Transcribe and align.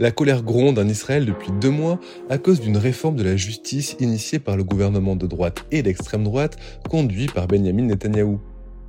La 0.00 0.10
colère 0.10 0.42
gronde 0.42 0.78
en 0.80 0.88
Israël 0.88 1.24
depuis 1.24 1.52
deux 1.60 1.70
mois 1.70 2.00
à 2.28 2.38
cause 2.38 2.60
d'une 2.60 2.76
réforme 2.76 3.14
de 3.14 3.22
la 3.22 3.36
justice 3.36 3.96
initiée 4.00 4.40
par 4.40 4.56
le 4.56 4.64
gouvernement 4.64 5.14
de 5.14 5.28
droite 5.28 5.66
et 5.70 5.82
d'extrême 5.82 6.24
droite 6.24 6.56
conduit 6.88 7.26
par 7.26 7.46
Benjamin 7.46 7.82
Netanyahou. 7.82 8.40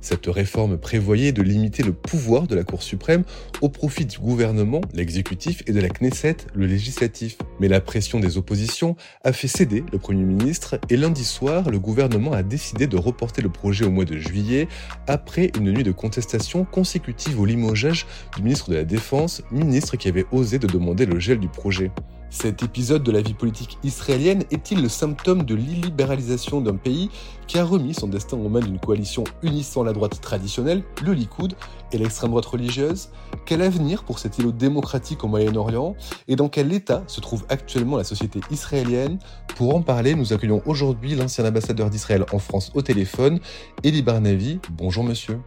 Cette 0.08 0.26
réforme 0.26 0.78
prévoyait 0.78 1.32
de 1.32 1.42
limiter 1.42 1.82
le 1.82 1.92
pouvoir 1.92 2.46
de 2.46 2.54
la 2.54 2.62
Cour 2.62 2.84
suprême 2.84 3.24
au 3.60 3.68
profit 3.68 4.06
du 4.06 4.20
gouvernement, 4.20 4.80
l'exécutif, 4.94 5.64
et 5.66 5.72
de 5.72 5.80
la 5.80 5.88
Knesset, 5.88 6.36
le 6.54 6.66
législatif. 6.66 7.38
Mais 7.58 7.66
la 7.66 7.80
pression 7.80 8.20
des 8.20 8.38
oppositions 8.38 8.94
a 9.24 9.32
fait 9.32 9.48
céder 9.48 9.82
le 9.90 9.98
Premier 9.98 10.22
ministre 10.22 10.78
et 10.90 10.96
lundi 10.96 11.24
soir, 11.24 11.70
le 11.70 11.80
gouvernement 11.80 12.34
a 12.34 12.44
décidé 12.44 12.86
de 12.86 12.96
reporter 12.96 13.42
le 13.42 13.48
projet 13.48 13.84
au 13.84 13.90
mois 13.90 14.04
de 14.04 14.16
juillet 14.16 14.68
après 15.08 15.50
une 15.58 15.72
nuit 15.72 15.82
de 15.82 15.90
contestation 15.90 16.64
consécutive 16.64 17.40
au 17.40 17.44
limogeage 17.44 18.06
du 18.36 18.44
ministre 18.44 18.70
de 18.70 18.76
la 18.76 18.84
Défense, 18.84 19.42
ministre 19.50 19.96
qui 19.96 20.06
avait 20.06 20.26
osé 20.30 20.60
de 20.60 20.68
demander 20.68 21.04
le 21.04 21.18
gel 21.18 21.40
du 21.40 21.48
projet. 21.48 21.90
Cet 22.28 22.62
épisode 22.62 23.02
de 23.02 23.12
la 23.12 23.22
vie 23.22 23.34
politique 23.34 23.78
israélienne 23.82 24.42
est-il 24.50 24.82
le 24.82 24.88
symptôme 24.88 25.44
de 25.44 25.54
l'illibéralisation 25.54 26.60
d'un 26.60 26.76
pays 26.76 27.08
qui 27.46 27.58
a 27.58 27.64
remis 27.64 27.94
son 27.94 28.08
destin 28.08 28.36
aux 28.36 28.48
mains 28.48 28.60
d'une 28.60 28.78
coalition 28.78 29.24
unissant 29.42 29.84
la 29.84 29.92
droite 29.92 30.20
traditionnelle, 30.20 30.82
le 31.04 31.12
Likoud, 31.12 31.54
et 31.92 31.98
l'extrême 31.98 32.30
droite 32.30 32.46
religieuse? 32.46 33.10
Quel 33.46 33.62
avenir 33.62 34.02
pour 34.04 34.18
cet 34.18 34.38
îlot 34.38 34.52
démocratique 34.52 35.24
au 35.24 35.28
Moyen-Orient? 35.28 35.94
Et 36.28 36.36
dans 36.36 36.48
quel 36.48 36.72
état 36.72 37.04
se 37.06 37.20
trouve 37.20 37.44
actuellement 37.48 37.96
la 37.96 38.04
société 38.04 38.40
israélienne? 38.50 39.18
Pour 39.56 39.74
en 39.74 39.82
parler, 39.82 40.14
nous 40.14 40.32
accueillons 40.32 40.62
aujourd'hui 40.66 41.14
l'ancien 41.14 41.46
ambassadeur 41.46 41.90
d'Israël 41.90 42.26
en 42.32 42.38
France 42.38 42.72
au 42.74 42.82
téléphone, 42.82 43.38
Eli 43.84 44.02
Barnavi. 44.02 44.58
Bonjour 44.72 45.04
monsieur. 45.04 45.38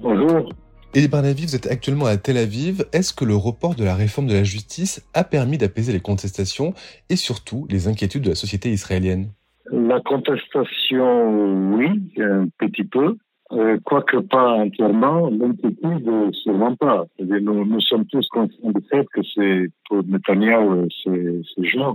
Bonjour. 0.00 0.50
Elie 0.92 1.06
Barnavi, 1.06 1.46
vous 1.46 1.54
êtes 1.54 1.68
actuellement 1.68 2.06
à 2.06 2.16
Tel 2.16 2.36
Aviv. 2.36 2.84
Est-ce 2.92 3.14
que 3.14 3.24
le 3.24 3.36
report 3.36 3.76
de 3.76 3.84
la 3.84 3.94
réforme 3.94 4.26
de 4.26 4.34
la 4.34 4.42
justice 4.42 5.08
a 5.14 5.22
permis 5.22 5.56
d'apaiser 5.56 5.92
les 5.92 6.00
contestations 6.00 6.74
et 7.08 7.14
surtout 7.14 7.64
les 7.70 7.86
inquiétudes 7.86 8.24
de 8.24 8.30
la 8.30 8.34
société 8.34 8.70
israélienne? 8.70 9.28
La 9.70 10.00
contestation, 10.00 11.76
oui, 11.76 12.12
un 12.18 12.48
petit 12.58 12.82
peu. 12.82 13.16
Euh, 13.52 13.78
quoique 13.84 14.16
pas 14.16 14.54
entièrement, 14.54 15.30
l'inquiétude, 15.30 16.34
sûrement 16.42 16.74
pas. 16.74 17.06
Nous, 17.20 17.80
sommes 17.82 18.06
tous 18.06 18.26
conscients 18.28 18.70
du 18.70 18.84
fait 18.90 19.06
que 19.14 19.20
c'est 19.32 19.68
pour 19.88 20.02
Netanyahu, 20.02 20.88
c'est 21.04 21.64
gens. 21.66 21.94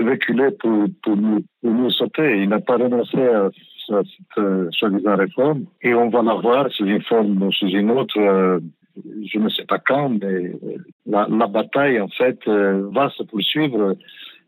Reculé 0.00 0.50
pour, 0.58 0.86
pour, 1.02 1.16
nous, 1.16 1.44
pour 1.60 1.70
nous 1.70 1.90
sauter. 1.90 2.42
Il 2.42 2.48
n'a 2.48 2.60
pas 2.60 2.76
renoncé 2.76 3.18
à 3.18 3.50
cette 3.88 4.38
euh, 4.38 4.68
soi-disant 4.72 5.16
réforme. 5.16 5.64
Et 5.82 5.94
on 5.94 6.08
va 6.08 6.22
la 6.22 6.34
voir 6.34 6.70
sous 6.70 6.86
une 6.86 7.02
forme 7.02 7.42
ou 7.42 7.52
sous 7.52 7.68
une 7.68 7.90
autre. 7.90 8.18
Euh, 8.18 8.60
je 9.24 9.38
ne 9.38 9.48
sais 9.48 9.64
pas 9.64 9.78
quand, 9.78 10.10
mais 10.10 10.26
euh, 10.26 10.52
la, 11.06 11.26
la 11.28 11.46
bataille, 11.46 12.00
en 12.00 12.08
fait, 12.08 12.38
va 12.46 13.10
se 13.10 13.22
poursuivre. 13.22 13.96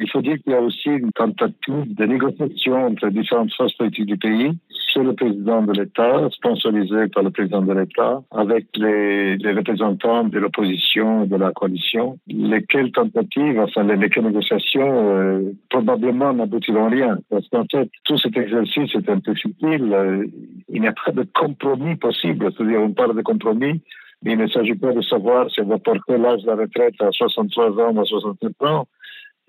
Il 0.00 0.10
faut 0.10 0.22
dire 0.22 0.36
qu'il 0.42 0.52
y 0.52 0.56
a 0.56 0.60
aussi 0.60 0.88
une 0.88 1.12
tentative 1.12 1.94
de 1.94 2.04
négociation 2.04 2.86
entre 2.86 3.08
différentes 3.08 3.52
forces 3.54 3.74
politiques 3.74 4.06
du 4.06 4.16
pays 4.16 4.52
sur 4.92 5.02
le 5.02 5.14
président 5.14 5.62
de 5.62 5.72
l'État, 5.72 6.28
sponsorisé 6.30 7.08
par 7.08 7.22
le 7.22 7.30
président 7.30 7.62
de 7.62 7.72
l'État, 7.72 8.22
avec 8.30 8.66
les, 8.76 9.36
les, 9.36 9.52
représentants 9.52 10.24
de 10.24 10.38
l'opposition 10.38 11.24
de 11.24 11.36
la 11.36 11.50
coalition, 11.52 12.18
lesquelles 12.26 12.92
tentatives, 12.92 13.58
enfin 13.58 13.84
lesquelles 13.84 14.24
négociations 14.24 15.16
euh, 15.16 15.52
probablement 15.70 16.32
n'aboutiront 16.34 16.88
rien. 16.88 17.18
Parce 17.30 17.48
qu'en 17.48 17.64
fait, 17.70 17.88
tout 18.04 18.18
cet 18.18 18.36
exercice 18.36 18.94
est 18.94 19.08
un 19.08 19.20
peu 19.20 19.34
futile. 19.34 19.92
Euh, 19.92 20.26
il 20.68 20.82
n'y 20.82 20.88
a 20.88 20.92
pas 20.92 21.12
de 21.12 21.26
compromis 21.34 21.96
possible. 21.96 22.50
C'est-à-dire, 22.52 22.80
on 22.80 22.92
parle 22.92 23.16
de 23.16 23.22
compromis, 23.22 23.80
mais 24.22 24.32
il 24.32 24.38
ne 24.38 24.46
s'agit 24.48 24.74
pas 24.74 24.92
de 24.92 25.02
savoir 25.02 25.50
si 25.50 25.60
on 25.60 25.66
va 25.66 25.78
porter 25.78 26.18
l'âge 26.18 26.42
de 26.42 26.48
la 26.48 26.56
retraite 26.56 26.94
à 27.00 27.10
63 27.10 27.80
ans 27.80 27.92
ou 27.94 28.00
à 28.00 28.04
67 28.04 28.52
ans. 28.62 28.86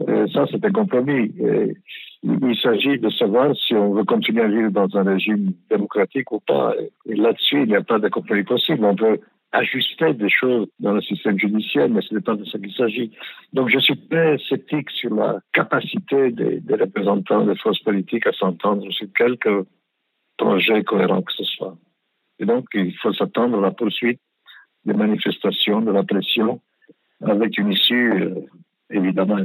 Euh, 0.02 0.28
ça, 0.34 0.46
c'est 0.50 0.64
un 0.66 0.72
compromis. 0.72 1.32
Euh, 1.40 1.74
il 2.24 2.58
s'agit 2.62 2.98
de 3.00 3.10
savoir 3.10 3.56
si 3.56 3.76
on 3.76 3.94
veut 3.94 4.06
continuer 4.06 4.42
à 4.42 4.48
vivre 4.48 4.72
dans 4.72 4.96
un 4.98 5.04
régime 5.04 5.54
démocratique 5.70 6.32
ou 6.32 6.40
pas. 6.40 6.74
Et 7.06 7.16
là-dessus, 7.16 7.62
il 7.62 7.68
n'y 7.68 7.76
a 7.76 7.84
pas 7.84 8.00
de 8.00 8.10
compromis 8.10 8.44
possible. 8.44 8.84
On 8.86 8.96
peut 8.96 9.20
ajuster 9.52 10.14
des 10.14 10.30
choses 10.30 10.68
dans 10.80 10.94
le 10.94 11.02
système 11.02 11.38
judiciaire, 11.38 11.88
mais 11.90 12.02
ce 12.02 12.16
n'est 12.16 12.22
pas 12.22 12.36
de 12.36 12.44
ça 12.46 12.58
qu'il 12.58 12.74
s'agit. 12.74 13.12
Donc, 13.54 13.70
je 13.70 13.78
suis 13.80 13.98
très 14.08 14.38
sceptique 14.50 14.90
sur 14.90 15.14
la 15.14 15.40
capacité 15.54 16.32
des, 16.32 16.60
des 16.60 16.76
représentants 16.76 17.46
des 17.46 17.56
forces 17.56 17.80
politiques 17.80 18.26
à 18.26 18.32
s'entendre 18.32 18.90
sur 18.92 19.08
quelque 19.16 19.66
projet 20.38 20.84
cohérent 20.84 21.22
que 21.22 21.34
ce 21.34 21.44
soit. 21.44 21.78
Et 22.40 22.46
donc, 22.46 22.66
il 22.74 22.96
faut 22.98 23.14
s'attendre 23.14 23.60
à 23.60 23.62
la 23.62 23.72
poursuite 23.72 24.20
des 24.86 24.94
manifestations, 24.94 25.82
de 25.82 25.92
la 25.92 26.04
pression, 26.04 26.60
avec 27.22 27.58
une 27.58 27.72
issue 27.72 28.12
euh, 28.12 28.36
évidemment. 28.94 29.38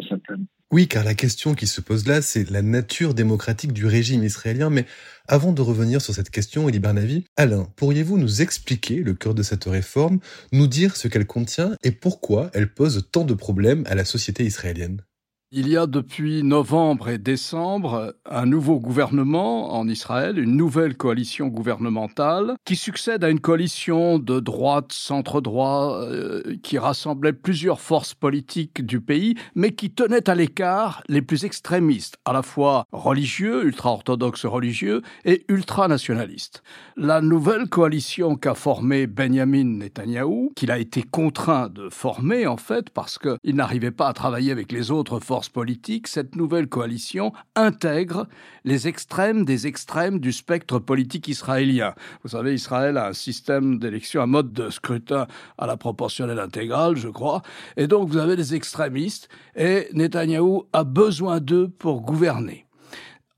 Oui, 0.71 0.87
car 0.87 1.03
la 1.03 1.15
question 1.15 1.55
qui 1.55 1.67
se 1.67 1.81
pose 1.81 2.07
là, 2.07 2.21
c'est 2.21 2.51
la 2.51 2.61
nature 2.61 3.15
démocratique 3.15 3.73
du 3.73 3.87
régime 3.87 4.23
israélien. 4.23 4.69
Mais 4.69 4.85
avant 5.27 5.53
de 5.53 5.63
revenir 5.63 6.03
sur 6.03 6.15
cette 6.15 6.31
question, 6.31 6.69
Elie 6.69 6.79
Barnavi, 6.79 7.25
Alain, 7.37 7.67
pourriez-vous 7.77 8.19
nous 8.19 8.43
expliquer 8.43 8.97
le 8.97 9.15
cœur 9.15 9.35
de 9.35 9.43
cette 9.43 9.65
réforme, 9.65 10.21
nous 10.53 10.67
dire 10.67 10.97
ce 10.97 11.09
qu'elle 11.09 11.27
contient 11.27 11.75
et 11.83 11.91
pourquoi 11.91 12.51
elle 12.53 12.73
pose 12.73 13.09
tant 13.11 13.25
de 13.25 13.35
problèmes 13.35 13.85
à 13.87 13.95
la 13.95 14.05
société 14.05 14.45
israélienne? 14.45 15.03
Il 15.51 15.67
y 15.67 15.79
a 15.79 15.87
depuis 15.87 16.43
novembre 16.43 17.09
et 17.09 17.17
décembre 17.17 18.15
un 18.27 18.45
nouveau 18.45 18.79
gouvernement 18.81 19.73
en 19.73 19.89
Israël, 19.89 20.39
une 20.39 20.57
nouvelle 20.57 20.95
coalition 20.95 21.47
gouvernementale 21.47 22.55
qui 22.67 22.77
succède 22.77 23.25
à 23.25 23.31
une 23.31 23.41
coalition 23.41 24.19
de 24.19 24.41
droite, 24.41 24.93
centre-droit, 24.93 26.03
euh, 26.03 26.57
qui 26.63 26.77
rassemblait 26.77 27.33
plusieurs 27.33 27.81
forces 27.81 28.13
politiques 28.13 28.85
du 28.85 29.01
pays, 29.01 29.37
mais 29.55 29.73
qui 29.73 29.91
tenait 29.91 30.29
à 30.29 30.35
l'écart 30.35 31.03
les 31.09 31.23
plus 31.23 31.47
extrémistes, 31.47 32.17
à 32.27 32.35
la 32.35 32.43
fois 32.43 32.85
religieux, 32.93 33.65
ultra-orthodoxes 33.65 34.45
religieux 34.45 35.01
et 35.25 35.47
ultra-nationalistes. 35.49 36.63
La 36.97 37.23
nouvelle 37.23 37.71
coalition 37.71 38.37
qu'a 38.37 38.55
formée 38.55 39.07
Benjamin 39.07 39.65
Netanyahou, 39.65 40.53
qu'il 40.55 40.71
a 40.71 40.79
été 40.79 41.03
contraint 41.03 41.71
de 41.71 41.89
former 41.89 42.47
en 42.47 42.59
fait 42.59 42.91
parce 42.91 43.19
qu'il 43.19 43.57
n'arrivait 43.57 43.91
pas 43.91 44.09
à 44.09 44.13
travailler 44.13 44.53
avec 44.53 44.73
les 44.73 44.91
autres 44.91 45.21
forces 45.21 45.38
politique, 45.47 46.09
cette 46.09 46.35
nouvelle 46.35 46.67
coalition 46.67 47.33
intègre 47.55 48.27
les 48.65 48.89
extrêmes 48.89 49.45
des 49.45 49.69
extrêmes 49.69 50.19
du 50.19 50.33
spectre 50.33 50.79
politique 50.81 51.29
israélien. 51.29 51.95
Vous 52.25 52.31
savez, 52.31 52.55
Israël 52.55 52.97
a 52.97 53.09
un 53.09 53.13
système 53.13 53.79
d'élection, 53.79 54.23
un 54.23 54.27
mode 54.27 54.53
de 54.53 54.71
scrutin 54.71 55.27
à 55.57 55.67
la 55.67 55.77
proportionnelle 55.77 56.41
intégrale, 56.41 56.97
je 56.97 57.09
crois. 57.09 57.43
Et 57.77 57.87
donc, 57.87 58.09
vous 58.09 58.17
avez 58.17 58.35
des 58.35 58.55
extrémistes 58.55 59.29
et 59.55 59.89
Netanyahou 59.93 60.67
a 60.73 60.85
besoin 60.85 61.41
d'eux 61.41 61.69
pour 61.69 62.01
gouverner. 62.01 62.68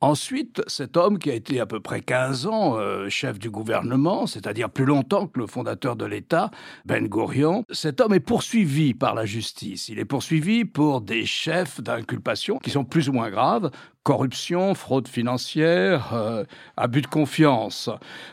Ensuite, 0.03 0.62
cet 0.66 0.97
homme 0.97 1.19
qui 1.19 1.31
a 1.31 1.34
été 1.34 1.61
à 1.61 1.66
peu 1.66 1.78
près 1.78 2.00
15 2.00 2.47
ans 2.47 2.78
euh, 2.78 3.11
chef 3.11 3.38
du 3.38 3.50
gouvernement, 3.50 4.27
c'est-à-dire 4.27 4.71
plus 4.71 4.87
longtemps 4.87 5.27
que 5.27 5.38
le 5.38 5.47
fondateur 5.47 5.94
de 5.94 6.06
l'État, 6.06 6.50
Ben 6.87 7.06
Gurion, 7.06 7.66
cet 7.71 8.00
homme 8.00 8.15
est 8.15 8.21
poursuivi 8.21 8.94
par 8.94 9.15
la 9.15 9.27
justice. 9.27 9.91
Il 9.91 9.99
est 9.99 10.06
poursuivi 10.06 10.64
pour 10.64 11.02
des 11.02 11.26
chefs 11.26 11.82
d'inculpation 11.82 12.56
qui 12.56 12.70
sont 12.70 12.85
plus 12.85 13.11
ou 13.11 13.12
moins 13.12 13.29
graves, 13.29 13.70
corruption, 14.11 14.75
fraude 14.75 15.07
financière, 15.07 16.11
euh, 16.15 16.45
abus 16.77 17.01
de 17.01 17.07
confiance. 17.07 17.89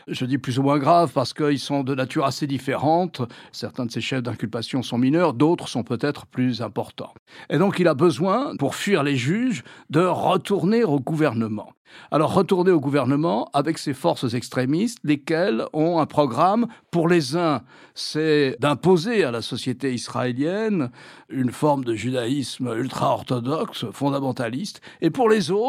Je 0.08 0.24
dis 0.24 0.36
plus 0.36 0.58
ou 0.58 0.64
moins 0.64 0.80
grave 0.80 1.12
parce 1.14 1.32
qu'ils 1.32 1.60
sont 1.60 1.84
de 1.84 1.94
nature 1.94 2.24
assez 2.24 2.48
différente. 2.48 3.22
Certains 3.52 3.86
de 3.86 3.92
ces 3.92 4.00
chefs 4.00 4.24
d'inculpation 4.24 4.82
sont 4.82 4.98
mineurs, 4.98 5.34
d'autres 5.34 5.68
sont 5.68 5.84
peut-être 5.84 6.26
plus 6.26 6.62
importants. 6.62 7.14
Et 7.48 7.58
donc 7.58 7.78
il 7.78 7.86
a 7.86 7.94
besoin, 7.94 8.56
pour 8.56 8.74
fuir 8.74 9.04
les 9.04 9.14
juges, 9.14 9.62
de 9.88 10.00
retourner 10.00 10.82
au 10.82 10.98
gouvernement. 10.98 11.70
Alors 12.10 12.34
retourner 12.34 12.70
au 12.70 12.80
gouvernement 12.80 13.48
avec 13.52 13.78
ces 13.78 13.94
forces 13.94 14.34
extrémistes, 14.34 14.98
lesquelles 15.04 15.64
ont 15.72 15.98
un 15.98 16.06
programme, 16.06 16.66
pour 16.90 17.08
les 17.08 17.36
uns, 17.36 17.62
c'est 17.94 18.56
d'imposer 18.60 19.24
à 19.24 19.30
la 19.30 19.42
société 19.42 19.92
israélienne 19.92 20.90
une 21.28 21.50
forme 21.50 21.84
de 21.84 21.94
judaïsme 21.94 22.74
ultra-orthodoxe, 22.76 23.86
fondamentaliste, 23.92 24.80
et 25.00 25.10
pour 25.10 25.28
les 25.28 25.50
autres, 25.50 25.67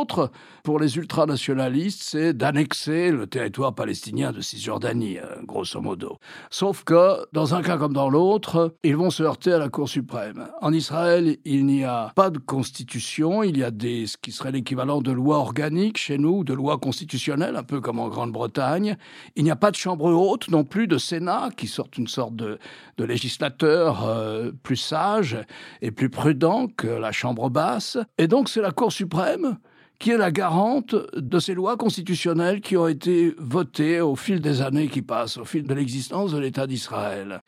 pour 0.63 0.79
les 0.79 0.97
ultranationalistes, 0.97 2.01
c'est 2.03 2.33
d'annexer 2.33 3.11
le 3.11 3.27
territoire 3.27 3.73
palestinien 3.73 4.31
de 4.31 4.41
Cisjordanie, 4.41 5.17
euh, 5.17 5.41
grosso 5.43 5.81
modo. 5.81 6.17
Sauf 6.49 6.83
que, 6.83 7.25
dans 7.33 7.55
un 7.55 7.61
cas 7.61 7.77
comme 7.77 7.93
dans 7.93 8.09
l'autre, 8.09 8.75
ils 8.83 8.95
vont 8.95 9.09
se 9.09 9.23
heurter 9.23 9.53
à 9.53 9.57
la 9.57 9.69
Cour 9.69 9.89
suprême. 9.89 10.47
En 10.61 10.73
Israël, 10.73 11.37
il 11.45 11.65
n'y 11.65 11.83
a 11.83 12.11
pas 12.15 12.29
de 12.29 12.39
constitution, 12.39 13.43
il 13.43 13.57
y 13.57 13.63
a 13.63 13.71
des, 13.71 14.07
ce 14.07 14.17
qui 14.17 14.31
serait 14.31 14.51
l'équivalent 14.51 15.01
de 15.01 15.11
loi 15.11 15.37
organique 15.37 15.97
chez 15.97 16.17
nous, 16.17 16.43
de 16.43 16.53
loi 16.53 16.77
constitutionnelle, 16.77 17.55
un 17.55 17.63
peu 17.63 17.81
comme 17.81 17.99
en 17.99 18.09
Grande-Bretagne. 18.09 18.97
Il 19.35 19.43
n'y 19.43 19.51
a 19.51 19.55
pas 19.55 19.71
de 19.71 19.75
chambre 19.75 20.11
haute 20.11 20.49
non 20.49 20.63
plus, 20.63 20.87
de 20.87 20.97
Sénat, 20.97 21.49
qui 21.55 21.67
sortent 21.67 21.97
une 21.97 22.07
sorte 22.07 22.35
de, 22.35 22.59
de 22.97 23.03
législateur 23.03 24.07
euh, 24.07 24.51
plus 24.63 24.77
sage 24.77 25.37
et 25.81 25.91
plus 25.91 26.09
prudent 26.09 26.67
que 26.67 26.87
la 26.87 27.11
chambre 27.11 27.49
basse. 27.49 27.97
Et 28.17 28.27
donc 28.27 28.49
c'est 28.49 28.61
la 28.61 28.71
Cour 28.71 28.91
suprême 28.91 29.57
qui 29.99 30.11
est 30.11 30.17
la 30.17 30.31
garante 30.31 30.95
de 31.15 31.39
ces 31.39 31.53
lois 31.53 31.75
constitutionnelles 31.75 32.61
qui 32.61 32.77
ont 32.77 32.87
été 32.87 33.35
votées 33.37 33.99
au 33.99 34.15
fil 34.15 34.39
des 34.39 34.61
années 34.61 34.87
qui 34.87 35.01
passent, 35.01 35.37
au 35.37 35.45
fil 35.45 35.63
de 35.63 35.73
l'existence 35.73 36.31
de 36.31 36.39
l'État 36.39 36.67
d'Israël. 36.67 37.41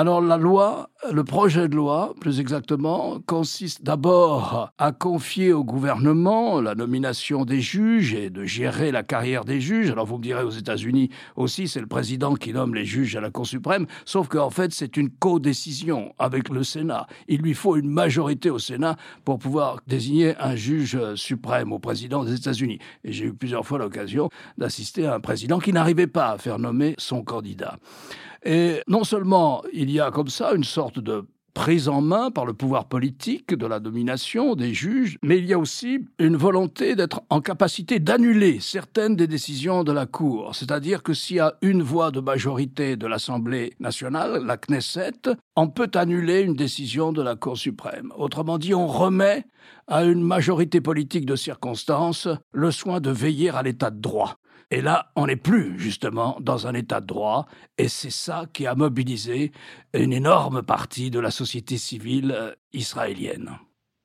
Alors 0.00 0.20
la 0.20 0.36
loi, 0.36 0.90
le 1.12 1.24
projet 1.24 1.66
de 1.66 1.74
loi, 1.74 2.14
plus 2.20 2.38
exactement, 2.38 3.18
consiste 3.26 3.82
d'abord 3.82 4.70
à 4.78 4.92
confier 4.92 5.52
au 5.52 5.64
gouvernement 5.64 6.60
la 6.60 6.76
nomination 6.76 7.44
des 7.44 7.60
juges 7.60 8.14
et 8.14 8.30
de 8.30 8.44
gérer 8.44 8.92
la 8.92 9.02
carrière 9.02 9.44
des 9.44 9.60
juges. 9.60 9.90
Alors 9.90 10.06
vous 10.06 10.18
me 10.18 10.22
direz 10.22 10.44
aux 10.44 10.50
États-Unis 10.50 11.10
aussi, 11.34 11.66
c'est 11.66 11.80
le 11.80 11.88
président 11.88 12.36
qui 12.36 12.52
nomme 12.52 12.76
les 12.76 12.84
juges 12.84 13.16
à 13.16 13.20
la 13.20 13.30
Cour 13.30 13.48
suprême, 13.48 13.86
sauf 14.04 14.28
qu'en 14.28 14.50
fait 14.50 14.72
c'est 14.72 14.96
une 14.96 15.10
co-décision 15.10 16.14
avec 16.20 16.48
le 16.48 16.62
Sénat. 16.62 17.08
Il 17.26 17.40
lui 17.42 17.54
faut 17.54 17.74
une 17.74 17.90
majorité 17.90 18.50
au 18.50 18.60
Sénat 18.60 18.94
pour 19.24 19.40
pouvoir 19.40 19.80
désigner 19.88 20.36
un 20.38 20.54
juge 20.54 20.96
suprême 21.16 21.72
au 21.72 21.80
président 21.80 22.22
des 22.22 22.36
États-Unis. 22.36 22.78
Et 23.02 23.10
j'ai 23.10 23.24
eu 23.24 23.34
plusieurs 23.34 23.66
fois 23.66 23.80
l'occasion 23.80 24.30
d'assister 24.58 25.08
à 25.08 25.16
un 25.16 25.20
président 25.20 25.58
qui 25.58 25.72
n'arrivait 25.72 26.06
pas 26.06 26.30
à 26.30 26.38
faire 26.38 26.60
nommer 26.60 26.94
son 26.98 27.24
candidat. 27.24 27.78
Et 28.44 28.82
non 28.88 29.04
seulement 29.04 29.62
il 29.72 29.90
y 29.90 30.00
a 30.00 30.10
comme 30.10 30.28
ça 30.28 30.54
une 30.54 30.64
sorte 30.64 30.98
de 30.98 31.24
prise 31.58 31.88
en 31.88 32.00
main 32.00 32.30
par 32.30 32.46
le 32.46 32.52
pouvoir 32.52 32.84
politique 32.84 33.52
de 33.52 33.66
la 33.66 33.80
domination 33.80 34.54
des 34.54 34.72
juges, 34.72 35.18
mais 35.24 35.38
il 35.38 35.46
y 35.46 35.52
a 35.52 35.58
aussi 35.58 36.06
une 36.20 36.36
volonté 36.36 36.94
d'être 36.94 37.22
en 37.30 37.40
capacité 37.40 37.98
d'annuler 37.98 38.60
certaines 38.60 39.16
des 39.16 39.26
décisions 39.26 39.82
de 39.82 39.90
la 39.90 40.06
Cour. 40.06 40.54
C'est-à-dire 40.54 41.02
que 41.02 41.14
s'il 41.14 41.38
y 41.38 41.40
a 41.40 41.56
une 41.60 41.82
voix 41.82 42.12
de 42.12 42.20
majorité 42.20 42.94
de 42.96 43.08
l'Assemblée 43.08 43.72
nationale, 43.80 44.44
la 44.46 44.56
Knesset, 44.56 45.32
on 45.56 45.66
peut 45.66 45.90
annuler 45.94 46.42
une 46.42 46.54
décision 46.54 47.12
de 47.12 47.22
la 47.22 47.34
Cour 47.34 47.58
suprême. 47.58 48.12
Autrement 48.16 48.58
dit, 48.58 48.72
on 48.72 48.86
remet 48.86 49.44
à 49.86 50.04
une 50.04 50.22
majorité 50.22 50.80
politique 50.80 51.26
de 51.26 51.36
circonstance 51.36 52.28
le 52.52 52.70
soin 52.70 53.00
de 53.00 53.10
veiller 53.10 53.50
à 53.50 53.62
l'état 53.62 53.90
de 53.90 54.00
droit. 54.00 54.38
Et 54.70 54.82
là, 54.82 55.10
on 55.16 55.26
n'est 55.26 55.36
plus 55.36 55.78
justement 55.78 56.36
dans 56.40 56.66
un 56.66 56.74
état 56.74 57.00
de 57.00 57.06
droit, 57.06 57.46
et 57.78 57.88
c'est 57.88 58.10
ça 58.10 58.44
qui 58.52 58.66
a 58.66 58.74
mobilisé 58.74 59.52
une 59.94 60.12
énorme 60.12 60.62
partie 60.62 61.10
de 61.10 61.20
la 61.20 61.30
société 61.30 61.78
civile 61.78 62.34
euh, 62.36 62.52
israélienne. 62.74 63.52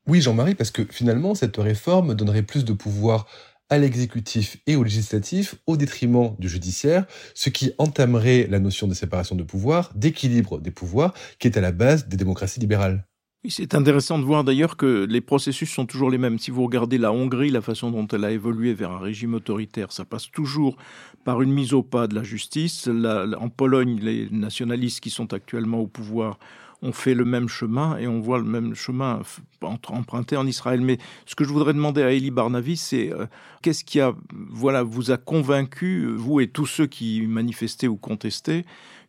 Oui, 0.08 0.22
Jean-Marie, 0.22 0.56
parce 0.56 0.72
que 0.72 0.86
finalement, 0.90 1.36
cette 1.36 1.58
réforme 1.58 2.14
donnerait 2.14 2.44
plus 2.44 2.64
de 2.64 2.74
pouvoir 2.74 3.26
à 3.70 3.78
l'exécutif 3.78 4.58
et 4.68 4.76
au 4.76 4.84
législatif 4.84 5.56
au 5.66 5.78
détriment 5.78 6.36
du 6.40 6.48
judiciaire, 6.48 7.06
ce 7.34 7.50
qui 7.50 7.74
entamerait 7.78 8.48
la 8.50 8.60
notion 8.60 8.88
de 8.88 8.94
séparation 8.94 9.36
de 9.36 9.44
pouvoir, 9.44 9.92
d'équilibre 9.96 10.60
des 10.60 10.72
pouvoirs, 10.72 11.14
qui 11.40 11.48
est 11.48 11.58
à 11.58 11.62
la 11.62 11.72
base 11.72 12.08
des 12.08 12.18
démocraties 12.18 12.60
libérales. 12.60 13.06
C'est 13.50 13.76
intéressant 13.76 14.20
de 14.20 14.24
voir 14.24 14.46
d'ailleurs 14.46 14.78
que 14.78 15.06
les 15.10 15.20
processus 15.20 15.70
sont 15.70 15.86
toujours 15.86 16.10
les 16.10 16.18
mêmes. 16.18 16.40
Si 16.40 16.50
vous 16.50 16.64
regardez 16.64 16.98
la 16.98 17.12
Hongrie, 17.12 17.50
la 17.50 17.62
façon 17.62 17.92
dont 17.92 18.08
elle 18.08 18.24
a 18.24 18.32
évolué 18.32 18.74
vers 18.74 18.92
un 18.92 19.00
régime 19.00 19.34
autoritaire, 19.34 19.92
ça 19.92 20.06
passe 20.06 20.32
toujours 20.32 20.78
par 21.26 21.42
une 21.42 21.52
mise 21.52 21.74
au 21.74 21.84
pas 21.84 22.08
de 22.08 22.16
la 22.16 22.24
justice. 22.24 22.88
en 22.88 23.50
Pologne, 23.50 24.00
les 24.02 24.30
nationalistes 24.30 25.02
qui 25.02 25.10
sont 25.10 25.34
actuellement 25.34 25.80
au 25.80 25.88
pouvoir 25.88 26.40
ont 26.82 26.94
fait 26.94 27.14
le 27.14 27.26
même 27.26 27.50
chemin 27.50 27.98
et 27.98 28.08
on 28.08 28.22
voit 28.22 28.38
le 28.38 28.46
même 28.46 28.76
chemin 28.76 29.22
emprunté 29.62 30.38
en 30.38 30.48
Israël. 30.48 30.80
Mais 30.80 30.98
ce 31.26 31.36
que 31.36 31.44
je 31.44 31.50
voudrais 31.50 31.74
demander 31.74 32.02
à 32.02 32.14
Elie 32.14 32.32
Barnavi, 32.32 32.78
c'est 32.78 33.12
euh, 33.12 33.26
qu'est-ce 33.62 33.84
qui 33.84 34.00
a, 34.00 34.14
voilà, 34.52 34.84
vous 34.84 35.12
a 35.12 35.18
convaincu, 35.18 36.08
vous 36.16 36.40
et 36.40 36.48
tous 36.48 36.66
ceux 36.66 36.88
qui 36.88 37.28
manifestaient 37.28 37.88
ou 37.88 37.98
contestaient, 37.98 38.64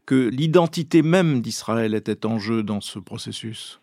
que 0.06 0.28
l'identité 0.28 1.02
même 1.02 1.40
d'Israël 1.40 1.94
était 1.94 2.26
en 2.26 2.40
jeu 2.40 2.64
dans 2.64 2.81
ce 2.81 2.98
processus? 2.98 3.81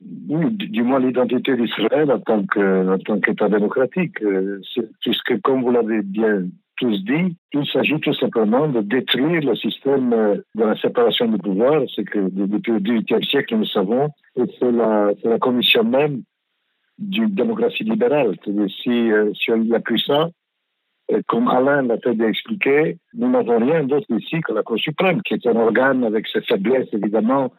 Du 0.00 0.82
moins 0.82 0.98
l'identité 0.98 1.56
d'Israël 1.56 2.10
en 2.10 2.18
tant 2.20 3.20
qu'État 3.20 3.48
démocratique, 3.48 4.22
euh, 4.22 4.60
puisque 5.00 5.40
comme 5.42 5.62
vous 5.62 5.70
l'avez 5.70 6.02
bien 6.02 6.44
tous 6.78 7.04
dit, 7.04 7.36
il 7.52 7.66
s'agit 7.66 8.00
tout 8.00 8.14
simplement 8.14 8.66
de 8.68 8.80
détruire 8.80 9.42
le 9.42 9.54
système 9.56 10.12
euh, 10.14 10.36
de 10.54 10.64
la 10.64 10.76
séparation 10.76 11.28
du 11.28 11.36
pouvoir, 11.36 11.82
c'est 11.94 12.04
que 12.04 12.18
depuis 12.30 12.72
le 12.72 12.80
XVIIIe 12.80 13.24
siècle, 13.24 13.56
nous 13.56 13.66
savons, 13.66 14.08
et 14.36 14.44
c'est 14.58 14.72
la, 14.72 15.38
commission 15.38 15.84
même 15.84 16.22
d'une 16.98 17.34
démocratie 17.34 17.84
libérale. 17.84 18.36
Si, 18.82 19.12
euh, 19.12 19.32
si 19.34 19.52
on 19.52 19.58
n'a 19.58 19.80
plus 19.80 19.98
ça, 19.98 20.30
comme 21.26 21.48
Alain 21.48 21.82
l'a 21.82 21.98
fait 21.98 22.18
expliquer, 22.20 22.96
nous 23.14 23.28
n'avons 23.28 23.58
rien 23.58 23.82
d'autre 23.82 24.06
ici 24.16 24.40
que 24.40 24.52
la 24.52 24.62
Cour 24.62 24.78
suprême, 24.78 25.22
qui 25.22 25.34
est 25.34 25.46
un 25.46 25.56
organe 25.56 26.04
avec 26.04 26.26
ses 26.28 26.40
faiblesses, 26.42 26.88
évidemment, 26.92 27.52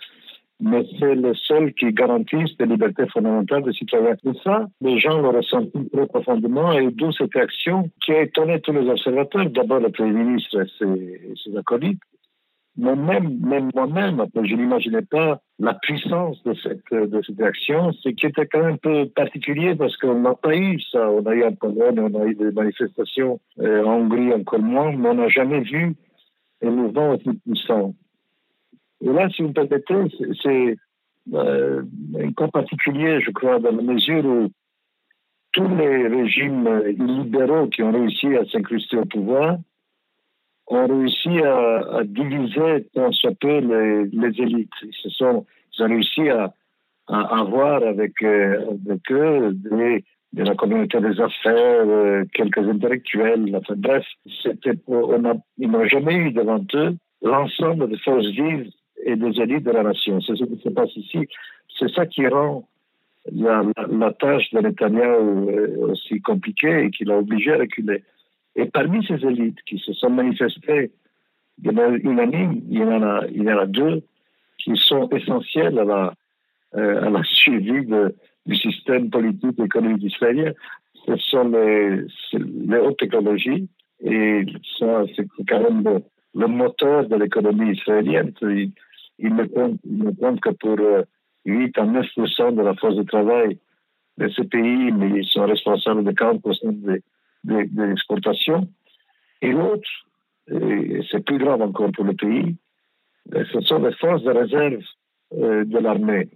mais 0.61 0.85
c'est 0.99 1.15
le 1.15 1.33
seul 1.33 1.73
qui 1.73 1.91
garantisse 1.91 2.51
les 2.59 2.67
libertés 2.67 3.07
fondamentales 3.07 3.63
des 3.63 3.73
citoyens. 3.73 4.15
Et 4.23 4.37
ça, 4.43 4.67
les 4.79 4.99
gens 4.99 5.19
l'ont 5.19 5.31
ressenti 5.31 5.89
très 5.91 6.05
profondément 6.05 6.71
et 6.73 6.91
d'où 6.91 7.11
cette 7.11 7.35
action 7.35 7.89
qui 8.03 8.11
a 8.11 8.21
étonné 8.21 8.59
tous 8.61 8.71
les 8.71 8.87
observateurs. 8.87 9.49
D'abord 9.49 9.79
le 9.79 9.89
Premier 9.89 10.23
ministre 10.23 10.61
et 10.61 10.67
ses, 10.77 11.35
ses 11.43 11.57
acolytes, 11.57 11.99
mais 12.77 12.95
même, 12.95 13.39
même 13.41 13.69
moi-même, 13.75 14.23
je 14.33 14.55
n'imaginais 14.55 15.01
pas 15.01 15.41
la 15.59 15.73
puissance 15.73 16.41
de 16.43 16.53
cette, 16.53 16.81
de 16.91 17.43
action, 17.43 17.91
ce 17.91 18.09
qui 18.09 18.25
était 18.27 18.45
quand 18.45 18.59
même 18.59 18.73
un 18.75 18.77
peu 18.77 19.05
particulier 19.07 19.75
parce 19.75 19.97
qu'on 19.97 20.21
n'a 20.21 20.35
pas 20.35 20.55
eu 20.55 20.79
ça. 20.91 21.09
On 21.11 21.25
a 21.25 21.35
eu 21.35 21.43
un 21.43 21.51
Pologne, 21.51 21.99
on 21.99 22.21
a 22.21 22.25
eu 22.25 22.35
des 22.35 22.51
manifestations 22.51 23.39
euh, 23.59 23.83
en 23.83 24.01
Hongrie 24.01 24.33
encore 24.33 24.59
moins, 24.59 24.95
mais 24.95 25.09
on 25.09 25.15
n'a 25.15 25.27
jamais 25.27 25.59
vu 25.61 25.95
un 26.63 26.69
mouvement 26.69 27.11
aussi 27.11 27.37
puissant. 27.45 27.93
Et 29.01 29.09
là, 29.09 29.29
si 29.29 29.41
vous 29.41 29.49
me 29.49 29.53
permettez, 29.53 30.35
c'est 30.41 30.77
euh, 31.33 31.83
un 32.19 32.31
cas 32.33 32.47
particulier, 32.47 33.19
je 33.21 33.31
crois, 33.31 33.59
dans 33.59 33.75
la 33.75 33.81
mesure 33.81 34.25
où 34.25 34.49
tous 35.51 35.75
les 35.75 36.07
régimes 36.07 36.83
libéraux 36.97 37.67
qui 37.67 37.83
ont 37.83 37.91
réussi 37.91 38.27
à 38.35 38.45
s'incruster 38.45 38.97
au 38.97 39.05
pouvoir 39.05 39.57
ont 40.67 40.87
réussi 40.87 41.39
à, 41.39 42.01
diviser 42.05 42.87
tant 42.93 43.11
soit 43.11 43.35
peu 43.39 43.59
les, 43.59 44.41
élites. 44.41 44.71
Ils, 44.83 44.93
se 44.93 45.09
sont, 45.09 45.45
ont 45.79 45.87
réussi 45.87 46.29
à, 46.29 46.53
avoir 47.07 47.83
avec, 47.83 48.13
euh, 48.21 48.77
eux 49.11 49.51
de 50.33 50.43
la 50.43 50.55
communauté 50.55 51.01
des 51.01 51.19
affaires, 51.19 51.85
euh, 51.85 52.23
quelques 52.33 52.59
intellectuels. 52.59 53.53
Enfin, 53.53 53.73
bref, 53.75 54.05
ils 54.25 55.69
n'ont 55.69 55.85
jamais 55.85 56.15
eu 56.15 56.31
devant 56.31 56.63
eux 56.73 56.95
l'ensemble 57.21 57.89
des 57.89 57.97
forces 57.97 58.27
vives 58.27 58.71
et 59.05 59.15
des 59.15 59.41
élites 59.41 59.63
de 59.63 59.71
la 59.71 59.83
nation. 59.83 60.19
C'est 60.21 60.35
ce 60.35 60.43
qui 60.43 60.61
se 60.61 60.69
passe 60.69 60.95
ici. 60.95 61.27
C'est 61.79 61.89
ça 61.91 62.05
qui 62.05 62.27
rend 62.27 62.67
la, 63.31 64.11
tâche 64.19 64.51
de 64.51 64.59
Netanyahu 64.59 65.49
euh, 65.49 65.91
aussi 65.91 66.21
compliquée 66.21 66.85
et 66.85 66.91
qui 66.91 67.05
l'a 67.05 67.17
obligé 67.17 67.53
à 67.53 67.57
reculer. 67.57 68.03
Et 68.55 68.65
parmi 68.65 69.05
ces 69.05 69.25
élites 69.25 69.61
qui 69.65 69.77
se 69.79 69.93
sont 69.93 70.09
manifestées 70.09 70.91
de 71.59 71.71
manière 71.71 71.99
unanime, 72.03 72.61
il 72.69 72.79
y 72.79 72.83
en 72.83 73.57
a, 73.57 73.65
deux 73.65 74.01
qui 74.57 74.75
sont 74.75 75.07
essentiels 75.09 75.77
à 75.79 75.85
la, 75.85 76.13
euh, 76.75 77.23
suivi 77.23 77.85
du 78.45 78.55
système 78.55 79.09
politique 79.09 79.59
et 79.59 79.63
économique 79.63 80.03
israélien. 80.03 80.53
Ce 81.05 81.15
sont 81.17 81.49
les, 81.49 82.05
les 82.33 82.77
hautes 82.77 82.97
technologies 82.97 83.67
et 84.03 84.45
c'est 84.79 85.27
quand 85.47 85.61
même 85.61 86.01
le, 86.33 86.47
moteur 86.47 87.07
de 87.07 87.15
l'économie 87.15 87.73
israélienne 87.73 88.33
il 89.21 89.35
ne 89.35 89.45
compte, 89.45 90.41
que 90.41 90.49
pour 90.49 90.77
8 91.45 91.77
euh, 91.77 91.81
à 91.81 91.85
9% 91.85 92.55
de 92.55 92.61
la 92.61 92.73
force 92.75 92.95
de 92.95 93.03
travail 93.03 93.57
de 94.17 94.27
ce 94.29 94.41
pays, 94.41 94.91
mais 94.91 95.21
ils 95.21 95.25
sont 95.25 95.45
responsables 95.45 96.03
de 96.03 96.11
40 96.11 96.41
des, 97.43 97.65
des, 97.65 97.91
exportations. 97.91 98.67
Et 99.41 99.51
l'autre, 99.51 99.89
c'est 100.47 101.25
plus 101.25 101.37
grave 101.37 101.61
encore 101.61 101.91
pour 101.91 102.03
le 102.03 102.13
pays, 102.13 102.55
euh, 103.33 103.45
ce 103.51 103.61
sont 103.61 103.79
les 103.79 103.93
forces 103.93 104.23
de 104.23 104.31
réserve 104.31 104.83
euh, 105.33 105.63
de 105.63 105.77
l'armée. 105.77 106.29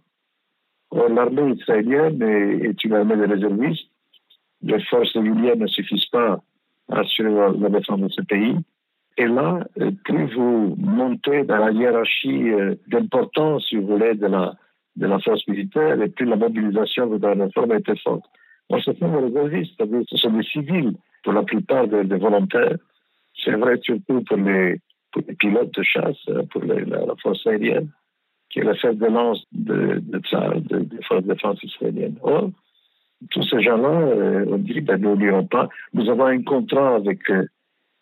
L'armée 0.92 1.54
israélienne 1.54 2.22
est, 2.22 2.84
une 2.84 2.94
armée 2.94 3.18
de 3.18 3.27
réservistes. 3.27 3.89
Les 4.62 4.82
forces 4.86 5.12
régulières 5.13 5.58
ne 5.58 5.68
suffisent 5.68 6.06
pas 6.06 6.39
à 6.89 7.00
assurer 7.00 7.32
la 7.60 7.70
défense 7.70 8.00
de 8.00 8.08
ce 8.10 8.22
pays. 8.22 8.56
Et 9.18 9.26
là, 9.26 9.66
euh, 9.80 9.92
plus 10.04 10.34
vous 10.36 10.76
montez 10.78 11.44
dans 11.44 11.58
la 11.58 11.72
hiérarchie 11.72 12.52
euh, 12.52 12.76
d'importance, 12.88 13.66
si 13.70 13.78
vous 13.78 13.88
voulez, 13.88 14.16
de 14.16 14.28
la, 14.28 14.56
de 14.98 15.08
la 15.08 15.20
force 15.20 15.48
militaire, 15.48 16.02
et 16.02 16.10
plus 16.10 16.26
la 16.26 16.36
mobilisation 16.36 17.08
de 17.08 17.26
la 17.26 17.46
réforme 17.46 17.74
était 17.74 17.98
forte. 17.98 18.26
On 18.70 18.80
se 18.80 18.92
fait 18.92 19.08
des 19.08 19.18
réservistes, 19.18 19.82
ce 20.10 20.18
sont 20.18 20.32
des 20.32 20.44
civils 20.44 20.96
pour 21.24 21.34
la 21.34 21.44
plupart 21.44 21.88
des, 21.88 22.04
volontaires. 22.18 22.78
C'est 23.36 23.56
vrai 23.56 23.80
surtout 23.82 24.22
pour 24.24 24.38
les, 24.38 24.82
pour 25.12 25.22
les 25.28 25.36
pilotes 25.36 25.74
de 25.74 25.84
chasse, 25.84 26.26
pour 26.50 26.64
la, 26.64 27.16
force 27.22 27.46
aérienne, 27.48 27.90
qui 28.50 28.60
est 28.60 28.64
la 28.64 28.74
chef 28.74 28.98
de 28.98 29.06
lance 29.06 29.44
de, 29.52 30.00
de 30.02 30.20
Tsar, 30.20 30.60
des 30.62 31.02
forces 31.04 31.24
de 31.24 31.34
défense 31.34 31.64
israéliennes. 31.64 32.18
Or, 32.22 32.50
tous 33.32 33.44
ces 33.44 33.62
gens-là 33.62 33.90
euh, 33.90 34.46
ont 34.48 34.58
dit, 34.58 34.82
ben, 34.82 35.00
nous 35.02 35.16
n'irons 35.16 35.46
pas. 35.46 35.70
Nous 35.94 36.10
avons 36.10 36.26
un 36.26 36.42
contrat 36.44 36.96
avec, 36.96 37.30
euh, 37.30 37.46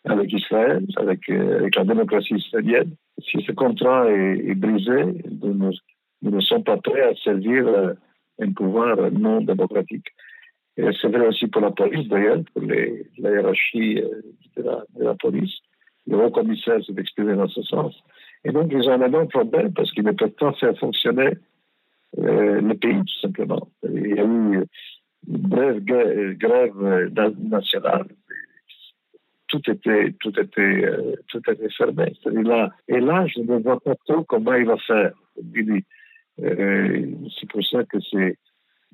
avec 0.04 0.32
Israël, 0.32 0.84
avec, 0.96 1.28
euh, 1.30 1.60
avec 1.60 1.76
la 1.76 1.84
démocratie 1.84 2.34
israélienne. 2.34 2.94
Si 3.18 3.42
ce 3.46 3.52
contrat 3.52 4.10
est, 4.10 4.54
brisé, 4.54 5.04
nous, 5.42 5.72
ne 6.22 6.40
sommes 6.40 6.64
pas 6.64 6.76
prêts 6.76 7.02
à 7.02 7.14
servir 7.16 7.66
un 8.40 8.52
pouvoir 8.52 8.96
non 9.12 9.40
démocratique. 9.40 10.06
Et 10.76 10.88
c'est 11.00 11.08
vrai 11.08 11.28
aussi 11.28 11.46
pour 11.46 11.62
la 11.62 11.70
police, 11.70 12.08
d'ailleurs, 12.08 12.40
pour 12.52 12.62
la 12.62 13.30
hiérarchie 13.30 14.02
de 14.56 14.62
la, 14.62 14.84
de 14.98 15.04
la 15.04 15.14
police. 15.14 15.54
Le 16.06 16.18
haut 16.18 16.30
commissaire 16.30 16.84
s'est 16.84 16.98
exprimé 16.98 17.34
dans 17.34 17.48
ce 17.48 17.62
sens. 17.62 17.94
Et 18.44 18.50
donc, 18.50 18.70
ils 18.72 18.88
ont 18.88 18.92
un 18.92 19.06
énorme 19.06 19.28
problème 19.28 19.72
parce 19.72 19.90
qu'ils 19.92 20.04
ne 20.04 20.12
peuvent 20.12 20.30
pas 20.30 20.52
faire 20.54 20.76
fonctionner 20.78 21.30
le 22.16 22.74
pays, 22.74 22.98
tout 22.98 23.20
simplement. 23.22 23.68
Il 23.84 24.14
y 24.14 24.18
a 24.18 24.24
eu 24.24 24.64
brève 25.26 25.80
grève 25.80 27.10
nationale. 27.38 28.06
Tout 29.48 29.60
était, 29.70 30.14
tout 30.20 30.38
était, 30.38 30.60
euh, 30.60 31.14
tout 31.28 31.42
était 31.48 31.68
fermé. 31.70 32.12
Là, 32.24 32.70
et 32.88 33.00
là, 33.00 33.26
je 33.26 33.40
ne 33.40 33.58
vois 33.58 33.80
pas 33.80 33.94
trop 34.06 34.24
comment 34.24 34.54
il 34.54 34.66
va 34.66 34.76
faire. 34.78 35.12
Euh, 36.40 37.06
c'est 37.38 37.48
pour 37.48 37.64
ça 37.64 37.84
que 37.84 37.98
c'est, 38.10 38.36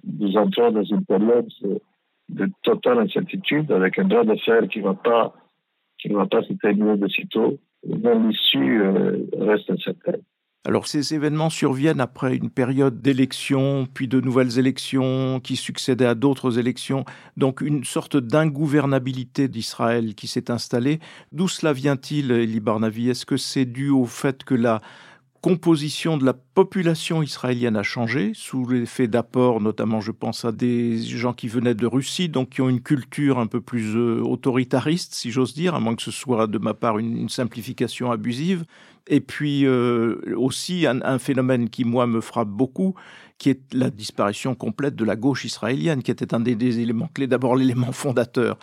nous 0.05 0.37
entrons 0.37 0.73
dans 0.73 0.85
une 0.85 1.05
période 1.05 1.49
de 2.29 2.49
totale 2.63 2.99
incertitude 2.99 3.71
avec 3.73 3.99
un 3.99 4.05
droit 4.05 4.25
d'affaires 4.25 4.69
qui 4.69 4.81
ne 4.81 4.85
va 4.85 4.95
pas, 4.95 5.35
qui 5.99 6.09
va 6.09 6.27
pas 6.27 6.43
se 6.43 6.53
terminer 6.55 6.97
de 6.97 7.09
sitôt. 7.09 7.59
dont 7.85 8.29
l'issue 8.29 8.83
euh, 8.83 9.27
reste 9.39 9.71
incertaine. 9.71 10.23
Alors 10.67 10.87
ces 10.87 11.15
événements 11.15 11.49
surviennent 11.49 12.03
après 12.03 12.37
une 12.37 12.51
période 12.51 13.01
d'élections, 13.01 13.89
puis 13.95 14.09
de 14.09 14.21
nouvelles 14.21 14.59
élections 14.59 15.41
qui 15.41 15.57
succédaient 15.57 16.05
à 16.05 16.15
d'autres 16.15 16.59
élections, 16.59 17.07
donc 17.39 17.63
une 17.63 17.83
sorte 17.85 18.19
d'ingouvernabilité 18.19 19.49
d'Israël 19.49 20.15
qui 20.15 20.29
s'est 20.29 20.51
installée. 20.51 21.01
D'où 21.33 21.49
cela 21.49 21.73
vient-il, 21.73 22.31
Eli 22.31 22.61
Barnavi? 22.61 23.09
Est-ce 23.09 23.25
que 23.25 23.39
c'est 23.39 23.65
dû 23.65 23.89
au 23.89 24.05
fait 24.05 24.45
que 24.45 24.55
la 24.55 24.83
composition 25.41 26.19
de 26.19 26.25
la 26.25 26.35
population 26.35 27.23
israélienne 27.23 27.77
a 27.77 27.83
changé 27.83 28.33
sous 28.35 28.69
l'effet 28.69 29.09
d'apports, 29.09 29.61
notamment 29.61 30.01
je 30.01 30.13
pense 30.13 30.45
à 30.45 30.53
des 30.53 30.99
gens 30.99 31.33
qui 31.33 31.49
venaient 31.49 31.75
de 31.75 31.87
Russie, 31.87 32.29
donc 32.29 32.51
qui 32.51 32.61
ont 32.61 32.69
une 32.69 32.83
culture 32.83 33.39
un 33.39 33.47
peu 33.47 33.61
plus 33.61 33.97
euh, 33.97 34.21
autoritariste, 34.23 35.15
si 35.15 35.31
j'ose 35.31 35.55
dire, 35.55 35.75
à 35.75 35.81
moins 35.81 35.97
que 35.97 36.03
ce 36.03 36.11
soit 36.11 36.47
de 36.47 36.59
ma 36.59 36.75
part 36.75 36.99
une, 36.99 37.29
simplification 37.31 38.11
abusive? 38.11 38.65
Et 39.11 39.21
puis 39.21 39.67
euh, 39.67 40.21
aussi 40.37 40.87
un, 40.87 41.19
phénomène 41.19 41.69
qui, 41.69 41.85
moi, 41.85 42.07
me 42.07 42.21
frappe 42.21 42.49
beaucoup, 42.49 42.95
qui 43.39 43.51
est 43.51 43.75
la 43.75 43.91
disparition 43.91 44.55
complète 44.55 44.95
de 44.95 45.05
la 45.05 45.17
gauche 45.17 45.45
israélienne, 45.45 46.03
qui 46.03 46.13
était 46.13 46.33
un 46.33 46.41
des 46.41 46.81
éléments 46.81 47.09
clés, 47.13 47.27
d'abord 47.27 47.57
l'élément 47.57 47.93
fondateur 47.93 48.57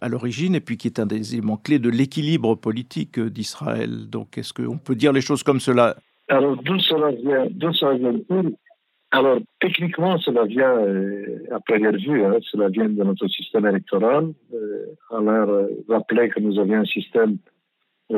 à 0.00 0.08
l'origine, 0.08 0.56
et 0.56 0.60
puis 0.60 0.76
qui 0.76 0.88
est 0.88 0.98
un 0.98 1.06
des 1.06 1.34
éléments 1.34 1.56
clés 1.56 1.78
de 1.78 1.88
l'équilibre 1.88 2.56
politique 2.56 3.20
d'Israël. 3.20 4.10
Donc, 4.10 4.36
est-ce 4.36 4.52
qu'on 4.52 4.76
peut 4.76 4.96
dire 4.96 5.12
les 5.12 5.20
choses 5.20 5.44
comme 5.44 5.60
cela? 5.60 5.94
Alors, 6.28 6.56
d'où 6.60 6.78
cela 6.80 7.10
vient, 7.12 8.50
Alors, 9.12 9.38
techniquement, 9.60 10.18
cela 10.18 10.44
vient, 10.46 10.78
euh, 10.78 11.44
à 11.52 11.60
première 11.60 11.92
vue, 11.92 12.24
hein, 12.24 12.38
cela 12.50 12.68
vient 12.70 12.88
de 12.88 13.04
notre 13.04 13.28
système 13.28 13.66
électoral. 13.66 14.32
Euh, 14.52 14.86
alors, 15.10 15.50
euh, 15.50 15.66
rappeler 15.88 16.28
que 16.30 16.40
nous 16.40 16.58
avions 16.58 16.80
un 16.80 16.84
système 16.86 17.36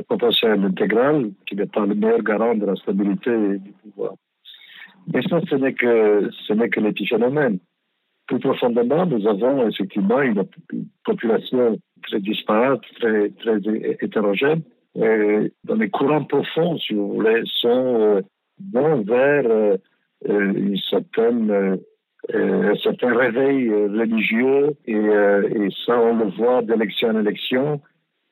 proportionnel 0.02 0.64
intégral 0.64 1.30
qui 1.46 1.56
pas 1.56 1.86
le 1.86 1.94
meilleur 1.94 2.22
garant 2.22 2.54
de 2.54 2.66
la 2.66 2.76
stabilité 2.76 3.30
du 3.58 3.72
pouvoir. 3.82 4.14
Mais 5.12 5.22
ça, 5.22 5.40
ce 5.48 5.54
n'est 5.56 5.74
que, 5.74 6.30
ce 6.46 6.52
n'est 6.52 6.68
que 6.68 6.80
l'épiphénomène. 6.80 7.58
Plus 8.26 8.38
profondément, 8.38 9.04
nous 9.04 9.26
avons 9.26 9.68
effectivement 9.68 10.22
une 10.22 10.44
population 11.04 11.78
très 12.02 12.20
disparate, 12.20 12.80
très, 12.98 13.28
très 13.30 13.58
hétérogène, 14.00 14.62
euh, 14.96 15.48
dans 15.64 15.74
les 15.74 15.90
courants 15.90 16.24
profonds, 16.24 16.78
si 16.78 16.94
vous 16.94 17.14
voulez, 17.14 17.42
sont 17.60 18.22
vont 18.72 18.98
euh, 18.98 19.02
vers 19.04 19.44
euh, 19.50 19.76
une 20.26 20.78
certaine 20.78 21.78
un 22.32 22.74
certain 22.76 23.14
réveil 23.14 23.68
religieux 23.68 24.70
et, 24.86 24.94
et, 24.94 25.68
ça 25.84 26.00
on 26.00 26.16
le 26.16 26.30
voit 26.30 26.62
d'élection 26.62 27.08
en 27.08 27.20
élection, 27.20 27.82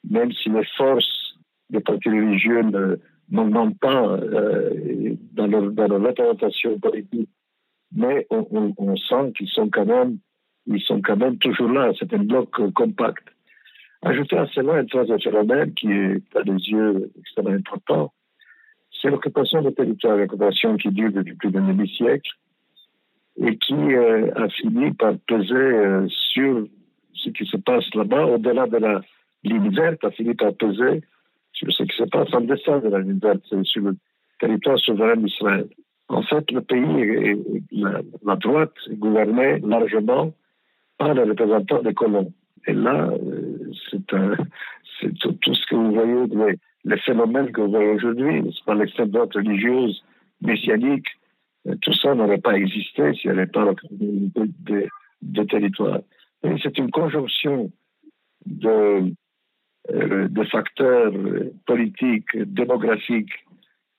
même 0.09 0.33
si 0.33 0.49
les 0.49 0.64
forces 0.78 1.21
des 1.72 1.80
partis 1.80 2.10
religieux 2.10 2.62
n'augmentent 3.30 3.78
pas 3.78 4.18
dans, 5.32 5.46
leur, 5.46 5.70
dans 5.72 5.88
leur 5.88 6.02
représentation 6.02 6.78
politique, 6.78 7.30
mais 7.94 8.26
on, 8.30 8.96
sent 8.96 9.32
qu'ils 9.36 9.48
sont 9.48 9.68
quand 9.68 9.86
même 9.86 10.18
ils 10.66 10.80
sont 10.80 11.00
quand 11.02 11.16
même 11.16 11.38
toujours 11.38 11.70
là. 11.70 11.92
C'est 11.98 12.12
un 12.14 12.22
bloc 12.22 12.50
compact. 12.74 13.26
Ajouter 14.02 14.38
à 14.38 14.46
cela 14.46 14.74
un 14.74 14.84
troisième 14.84 15.20
phénomène 15.20 15.74
qui 15.74 15.90
est 15.90 16.36
à 16.36 16.42
des 16.42 16.52
yeux 16.52 17.10
extrêmement 17.18 17.50
important, 17.56 18.12
c'est 19.00 19.10
l'occupation 19.10 19.62
des 19.62 19.74
territoires, 19.74 20.16
l'occupation 20.16 20.76
qui 20.76 20.90
dure 20.90 21.12
depuis 21.12 21.34
plus 21.34 21.50
d'un 21.50 21.66
demi-siècle 21.66 22.30
et 23.36 23.56
qui 23.56 23.74
euh, 23.74 24.30
a 24.34 24.48
fini 24.48 24.92
par 24.92 25.14
peser 25.26 25.54
euh, 25.54 26.06
sur 26.08 26.66
ce 27.14 27.30
qui 27.30 27.46
se 27.46 27.56
passe 27.56 27.84
là-bas, 27.94 28.26
au-delà 28.26 28.66
de 28.66 28.76
la 28.76 29.00
ligne 29.44 29.70
verte, 29.70 30.04
a 30.04 30.10
fini 30.10 30.34
par 30.34 30.52
peser 30.54 31.02
ce 31.71 31.83
qui 31.85 31.97
se 31.97 32.04
passe 32.04 32.33
en 32.33 32.40
dessous 32.40 32.81
de 32.81 32.88
la 32.88 32.99
ligne 32.99 33.19
verte, 33.19 33.45
sur 33.64 33.83
le 33.83 33.97
territoire 34.40 34.78
souverain 34.78 35.16
d'Israël. 35.16 35.69
En 36.09 36.23
fait, 36.23 36.50
le 36.50 36.61
pays, 36.61 37.37
la, 37.71 38.00
la 38.25 38.37
droite 38.37 38.75
est 38.90 38.97
gouvernée 38.97 39.61
largement 39.61 40.33
par 40.99 41.14
les 41.14 41.23
représentants 41.23 41.83
des 41.83 41.95
colons. 41.95 42.33
Et 42.66 42.73
là, 42.73 43.11
euh, 43.11 43.73
c'est 43.90 45.19
tout, 45.19 45.54
ce 45.54 45.66
que 45.66 45.75
vous 45.75 45.92
voyez, 45.92 46.59
les, 46.85 46.99
phénomènes 46.99 47.50
que 47.50 47.61
vous 47.61 47.71
voyez 47.71 47.90
aujourd'hui, 47.90 48.42
par 48.66 48.76
l'extrême 48.76 49.11
droite 49.11 49.35
religieuse, 49.35 50.02
messianique, 50.40 51.07
tout 51.81 51.92
ça 51.95 52.14
n'aurait 52.14 52.38
pas 52.38 52.57
existé 52.57 53.14
s'il 53.14 53.31
n'y 53.31 53.38
avait 53.38 53.50
pas 53.50 53.64
la 53.64 53.73
de, 53.90 54.88
de 55.23 55.42
territoire. 55.45 56.00
C'est 56.62 56.78
une 56.78 56.90
conjonction 56.90 57.71
de, 58.47 59.12
de 59.88 60.44
facteurs 60.44 61.12
politiques, 61.66 62.36
démographiques 62.36 63.32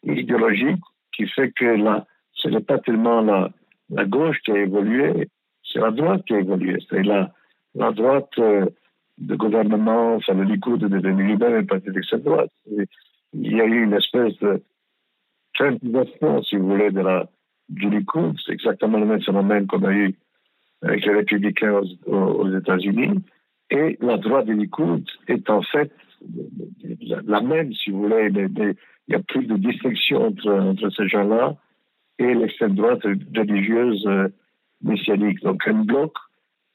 idéologiques 0.03 0.83
qui 1.15 1.27
fait 1.27 1.51
que 1.51 1.65
là, 1.65 2.05
ce 2.33 2.47
n'est 2.49 2.61
pas 2.61 2.79
tellement 2.79 3.21
la, 3.21 4.05
gauche 4.05 4.39
qui 4.43 4.51
a 4.51 4.57
évolué, 4.57 5.29
c'est 5.63 5.79
la 5.79 5.91
droite 5.91 6.23
qui 6.25 6.33
a 6.33 6.39
évolué. 6.39 6.77
C'est 6.89 7.03
la 7.03 7.31
droite 7.91 8.31
euh, 8.39 8.65
de 9.17 9.35
gouvernement, 9.35 10.15
enfin 10.15 10.33
le 10.33 10.43
Likoud 10.43 10.83
est 10.83 10.89
devenu 10.89 11.23
lui-même 11.23 11.53
un 11.53 11.65
parti 11.65 11.91
d'extrême 11.91 12.21
droite. 12.21 12.51
il 12.67 13.55
y 13.55 13.61
a 13.61 13.65
eu 13.65 13.83
une 13.83 13.93
espèce 13.93 14.37
de 14.39 14.63
trimbalisation, 15.53 16.41
si 16.43 16.57
vous 16.57 16.67
voulez, 16.67 16.91
de 16.91 17.01
la, 17.01 17.29
du 17.69 17.89
Likoud. 17.89 18.35
C'est 18.45 18.53
exactement 18.53 18.97
le 18.97 19.05
même 19.05 19.21
phénomène 19.21 19.67
qu'on 19.67 19.83
a 19.83 19.93
eu 19.93 20.15
avec 20.81 21.05
les 21.05 21.13
républicains 21.13 21.81
aux, 22.07 22.57
États-Unis. 22.57 23.19
Et 23.69 23.97
la 24.01 24.17
droite 24.17 24.45
du 24.45 24.55
Likoud 24.55 25.05
est 25.27 25.49
en 25.49 25.61
fait 25.61 25.91
la, 27.25 27.41
même, 27.41 27.73
si 27.73 27.89
vous 27.89 28.03
voulez. 28.03 28.29
il 28.33 28.75
n'y 29.09 29.15
a 29.15 29.19
plus 29.19 29.45
de 29.45 29.57
distinction 29.57 30.27
entre, 30.27 30.89
ces 30.95 31.07
gens-là 31.07 31.55
et 32.19 32.33
l'extrême 32.33 32.75
droite 32.75 33.03
religieuse 33.03 34.05
euh, 34.07 34.27
messianique. 34.81 35.41
Donc 35.41 35.67
un 35.67 35.83
bloc 35.83 36.13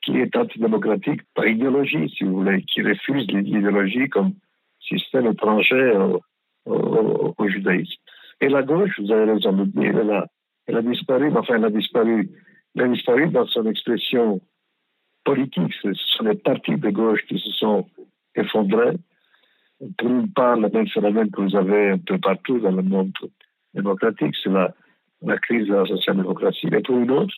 qui 0.02 0.18
est 0.18 0.36
antidémocratique 0.36 1.22
par 1.34 1.46
idéologie, 1.46 2.12
si 2.16 2.24
vous 2.24 2.36
voulez, 2.38 2.62
qui 2.62 2.82
refuse 2.82 3.26
l'idéologie 3.28 4.08
comme 4.08 4.32
système 4.80 5.26
étranger 5.26 5.92
au, 6.66 7.48
judaïsme. 7.48 8.00
Et 8.40 8.48
la 8.48 8.62
gauche, 8.62 8.98
vous 9.00 9.10
avez 9.10 9.32
raison 9.32 9.52
de 9.52 9.64
dire, 9.64 10.26
elle 10.66 10.76
a 10.76 10.82
disparu, 10.82 11.30
enfin, 11.34 11.54
elle 11.56 11.64
a 11.64 11.70
disparu, 11.70 12.30
elle 12.74 12.82
a 12.82 12.88
disparu 12.88 13.28
dans 13.28 13.46
son 13.46 13.66
expression 13.66 14.40
politique. 15.28 15.74
Ce 15.82 15.92
sont 15.92 16.24
les 16.24 16.36
partis 16.36 16.76
de 16.76 16.90
gauche 16.90 17.22
qui 17.28 17.38
se 17.38 17.50
sont 17.50 17.86
effondrés. 18.34 18.96
Pour 19.98 20.08
une 20.08 20.32
part, 20.32 20.56
le 20.56 20.68
même 20.70 20.88
phénomène 20.88 21.30
que 21.30 21.42
vous 21.42 21.56
avez 21.56 21.90
un 21.90 21.98
peu 21.98 22.18
partout 22.18 22.58
dans 22.58 22.72
le 22.72 22.82
monde 22.82 23.12
démocratique, 23.74 24.34
c'est 24.42 24.50
la, 24.50 25.38
crise 25.38 25.68
de 25.68 25.74
la 25.74 25.84
social-démocratie. 25.84 26.68
Mais 26.70 26.80
pour 26.80 26.98
une 26.98 27.10
autre, 27.10 27.34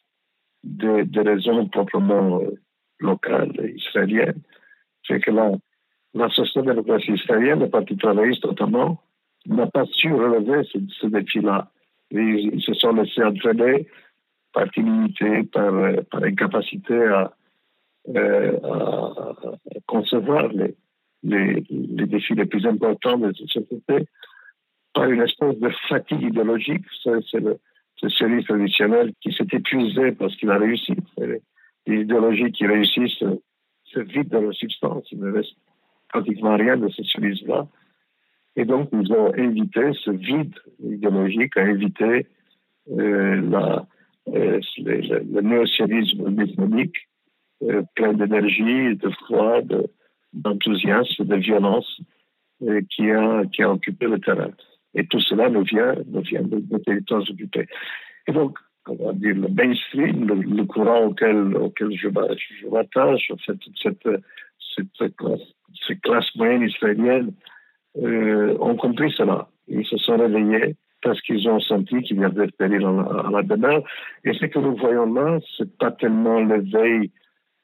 des 0.63 1.21
raisons 1.21 1.67
proprement 1.67 2.41
euh, 2.41 2.51
locales 3.01 3.53
israéliennes. 3.75 4.41
C'est 5.07 5.21
que 5.21 5.33
la, 5.33 6.29
social-démocratie 6.29 7.13
israélienne, 7.13 7.61
le 7.61 7.71
Parti 7.71 7.97
travailliste 7.97 8.45
notamment, 8.45 9.03
n'a 9.47 9.67
pas 9.67 9.87
su 9.87 10.13
relever 10.13 10.63
ce, 11.01 11.07
défi-là. 11.07 11.71
Ils, 12.13 12.63
se 12.63 12.75
sont 12.75 12.93
laissés 12.93 13.25
entraîner 13.25 13.89
par 14.53 14.71
timidité, 14.71 15.45
par, 15.45 15.75
euh, 15.75 15.97
par 16.11 16.23
incapacité 16.23 16.97
à, 17.07 17.33
euh, 18.09 18.59
à, 18.65 19.35
concevoir 19.87 20.49
les, 20.49 20.75
les, 21.23 22.07
défis 22.07 22.35
les 22.35 22.47
plus 22.47 22.67
importants 22.67 23.19
de 23.19 23.33
cette 23.33 23.49
société 23.49 24.07
par 24.95 25.11
une 25.11 25.23
espèce 25.23 25.59
de 25.59 25.71
fatigue 25.89 26.23
idéologique. 26.23 26.85
C'est 27.03 27.41
le 27.41 27.59
socialisme 27.97 28.47
traditionnel 28.47 29.13
qui 29.21 29.33
s'est 29.33 29.47
épuisé 29.53 30.13
parce 30.13 30.35
qu'il 30.37 30.51
a 30.51 30.59
réussi. 30.59 30.95
Les, 31.19 31.43
idéologies 31.87 32.53
qui 32.53 32.67
réussissent 32.67 33.25
se 33.85 34.01
vident 34.01 34.39
de 34.39 34.45
leur 34.45 34.55
substance. 34.55 35.07
Il 35.11 35.21
ne 35.21 35.33
reste 35.33 35.57
pratiquement 36.09 36.57
rien 36.57 36.77
de 36.77 36.89
ce 36.89 37.03
socialisme-là. 37.03 37.67
Et 38.57 38.65
donc, 38.65 38.91
nous 38.93 39.11
avons 39.13 39.33
invité 39.37 39.93
ce 40.05 40.11
vide 40.11 40.55
idéologique 40.83 41.57
à 41.57 41.63
inviter 41.63 42.27
euh, 42.91 43.41
la, 43.49 43.87
euh, 44.29 44.61
le, 44.79 45.41
néo-socialisme 45.41 46.27
euh, 46.27 46.85
plein 47.95 48.13
d'énergie, 48.15 48.97
de 48.97 49.11
foi, 49.27 49.61
d'enthousiasme, 50.33 51.25
de, 51.25 51.37
violence, 51.37 52.01
euh, 52.63 52.81
qui, 52.91 53.11
a, 53.11 53.45
qui 53.53 53.63
a 53.63 53.71
occupé 53.71 54.07
le 54.07 54.19
terrain. 54.19 54.51
Et 54.95 55.07
tout 55.07 55.21
cela 55.21 55.49
nous 55.49 55.63
vient, 55.63 55.95
nous 56.07 56.23
vient 56.23 56.43
de, 56.43 56.59
de 56.59 56.79
territoires 56.79 57.23
occupés. 57.29 57.67
Et 58.27 58.33
donc, 58.33 58.59
on 58.89 58.95
va 58.95 59.13
dire, 59.13 59.35
le 59.35 59.49
mainstream, 59.49 60.27
le, 60.27 60.65
courant 60.65 61.05
auquel, 61.07 61.57
auquel 61.57 61.93
je, 61.97 62.09
m'attache, 62.09 63.33
fait, 63.47 63.57
toute 63.57 63.79
cette, 63.83 64.09
cette 65.87 66.01
classe 66.03 66.35
moyenne 66.37 66.63
israélienne, 66.63 67.33
euh, 67.99 68.57
ont 68.61 68.77
compris 68.77 69.13
cela. 69.17 69.49
Ils 69.69 69.87
se 69.87 69.97
sont 69.99 70.17
réveillés 70.17 70.77
parce 71.03 71.21
qu'ils 71.23 71.49
ont 71.49 71.61
senti 71.61 72.03
qu'il 72.03 72.21
y 72.21 72.25
avait 72.25 72.49
péril 72.49 72.85
à 72.85 73.31
la 73.31 73.43
demeure. 73.43 73.83
Et 74.25 74.33
ce 74.35 74.47
que 74.47 74.59
nous 74.59 74.77
voyons 74.77 75.13
là, 75.13 75.39
c'est 75.57 75.77
pas 75.79 75.91
tellement 75.91 76.41
l'éveil 76.41 77.11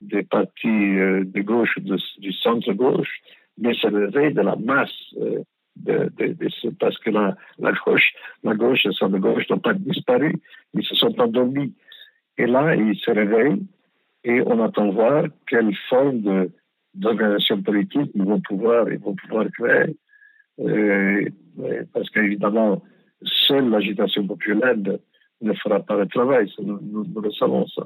des 0.01 0.23
partis 0.23 0.69
euh, 0.69 1.25
de 1.25 1.41
gauche, 1.41 1.79
du 1.79 2.33
centre-gauche, 2.33 3.21
mais 3.59 3.73
c'est 3.81 3.91
l'éveil 3.91 4.35
de 4.35 4.43
la 4.43 4.57
masse. 4.57 4.91
Euh, 5.21 5.41
de, 5.77 6.11
de, 6.17 6.33
de, 6.33 6.71
parce 6.81 6.99
que 6.99 7.11
la, 7.11 7.37
la, 7.59 7.73
gauche, 7.73 8.13
la 8.43 8.55
gauche 8.55 8.85
et 8.85 8.89
le 8.89 8.95
centre-gauche 8.95 9.49
n'ont 9.51 9.59
pas 9.59 9.75
disparu, 9.75 10.35
ils 10.73 10.85
se 10.85 10.95
sont 10.95 11.19
endormis. 11.21 11.75
Et 12.39 12.47
là, 12.47 12.75
ils 12.75 12.97
se 12.97 13.11
réveillent 13.11 13.67
et 14.25 14.41
on 14.43 14.63
attend 14.63 14.91
voir 14.91 15.25
quelle 15.47 15.75
forme 15.89 16.49
d'organisation 16.95 17.63
politique 17.63 18.11
ils 18.15 18.25
vont 18.25 18.41
pouvoir, 18.41 18.91
ils 18.91 18.99
vont 18.99 19.15
pouvoir 19.15 19.47
créer. 19.53 19.97
Euh, 20.61 21.29
parce 21.93 22.11
qu'évidemment, 22.11 22.83
seule 23.23 23.71
l'agitation 23.71 24.27
populaire 24.27 24.77
ne 25.41 25.53
fera 25.55 25.81
pas 25.81 25.97
le 25.97 26.07
travail. 26.07 26.51
Nous, 26.59 26.81
nous, 26.83 27.21
le 27.21 27.31
savons, 27.33 27.67
ça. 27.69 27.85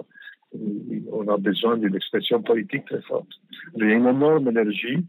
On 0.52 1.28
a 1.28 1.37
besoin 1.37 1.76
d'une 1.76 1.95
expression 1.95 2.42
politique 2.42 2.85
très 2.87 3.02
forte. 3.02 3.28
Il 3.76 3.85
y 3.85 3.92
a 3.92 3.95
une 3.95 4.07
énorme 4.07 4.49
énergie, 4.49 5.07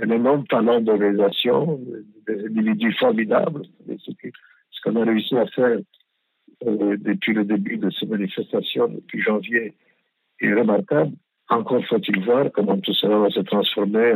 un 0.00 0.10
énorme 0.10 0.46
talent 0.46 0.80
d'organisation, 0.80 1.80
des 2.26 2.46
individus 2.46 2.92
formidables. 2.94 3.62
Ce 3.98 4.80
qu'on 4.82 4.96
a 4.96 5.04
réussi 5.04 5.36
à 5.36 5.46
faire 5.46 5.78
euh, 6.66 6.96
depuis 6.98 7.34
le 7.34 7.44
début 7.44 7.76
de 7.76 7.90
ces 7.90 8.06
manifestations, 8.06 8.88
depuis 8.88 9.20
janvier, 9.20 9.74
est 10.40 10.54
remarquable. 10.54 11.12
Encore 11.48 11.84
faut-il 11.86 12.24
voir 12.24 12.50
comment 12.52 12.78
tout 12.78 12.94
cela 12.94 13.18
va 13.18 13.30
se 13.30 13.40
transformer 13.40 14.14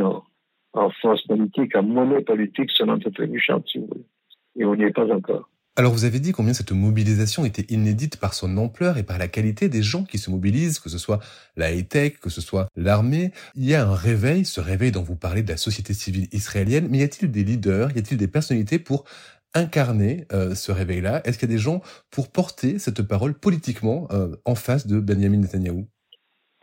en, 0.73 0.89
force 1.01 1.21
politique, 1.27 1.75
en 1.75 1.83
monnaie 1.83 2.21
politique 2.21 2.71
selon 2.71 2.93
notre 2.93 3.09
trébuchante, 3.11 3.67
si 3.67 3.79
vous 3.79 3.87
voulez 3.87 4.05
et 4.55 4.65
on 4.65 4.75
n'y 4.75 4.83
est 4.83 4.91
pas 4.91 5.09
encore. 5.11 5.49
Alors 5.77 5.93
vous 5.93 6.03
avez 6.03 6.19
dit 6.19 6.33
combien 6.33 6.53
cette 6.53 6.73
mobilisation 6.73 7.45
était 7.45 7.65
inédite 7.73 8.17
par 8.17 8.33
son 8.33 8.57
ampleur 8.57 8.97
et 8.97 9.03
par 9.03 9.17
la 9.17 9.29
qualité 9.29 9.69
des 9.69 9.81
gens 9.81 10.03
qui 10.03 10.17
se 10.17 10.29
mobilisent, 10.29 10.79
que 10.79 10.89
ce 10.89 10.97
soit 10.97 11.19
la 11.55 11.71
high-tech, 11.71 12.19
que 12.19 12.29
ce 12.29 12.41
soit 12.41 12.67
l'armée. 12.75 13.31
Il 13.55 13.63
y 13.63 13.73
a 13.73 13.87
un 13.87 13.95
réveil, 13.95 14.43
ce 14.43 14.59
réveil 14.59 14.91
dont 14.91 15.01
vous 15.01 15.15
parlez 15.15 15.43
de 15.43 15.49
la 15.49 15.57
société 15.57 15.93
civile 15.93 16.27
israélienne, 16.33 16.87
mais 16.89 16.97
y 16.97 17.03
a-t-il 17.03 17.31
des 17.31 17.45
leaders, 17.45 17.95
y 17.95 17.99
a-t-il 17.99 18.17
des 18.17 18.27
personnalités 18.27 18.79
pour 18.79 19.05
incarner 19.53 20.27
euh, 20.33 20.55
ce 20.55 20.73
réveil-là? 20.73 21.21
Est-ce 21.25 21.37
qu'il 21.37 21.49
y 21.49 21.53
a 21.53 21.55
des 21.55 21.61
gens 21.61 21.81
pour 22.09 22.29
porter 22.29 22.77
cette 22.77 23.01
parole 23.01 23.33
politiquement 23.33 24.07
euh, 24.11 24.35
en 24.43 24.55
face 24.55 24.87
de 24.87 24.99
Benjamin 24.99 25.37
Netanyahu 25.37 25.85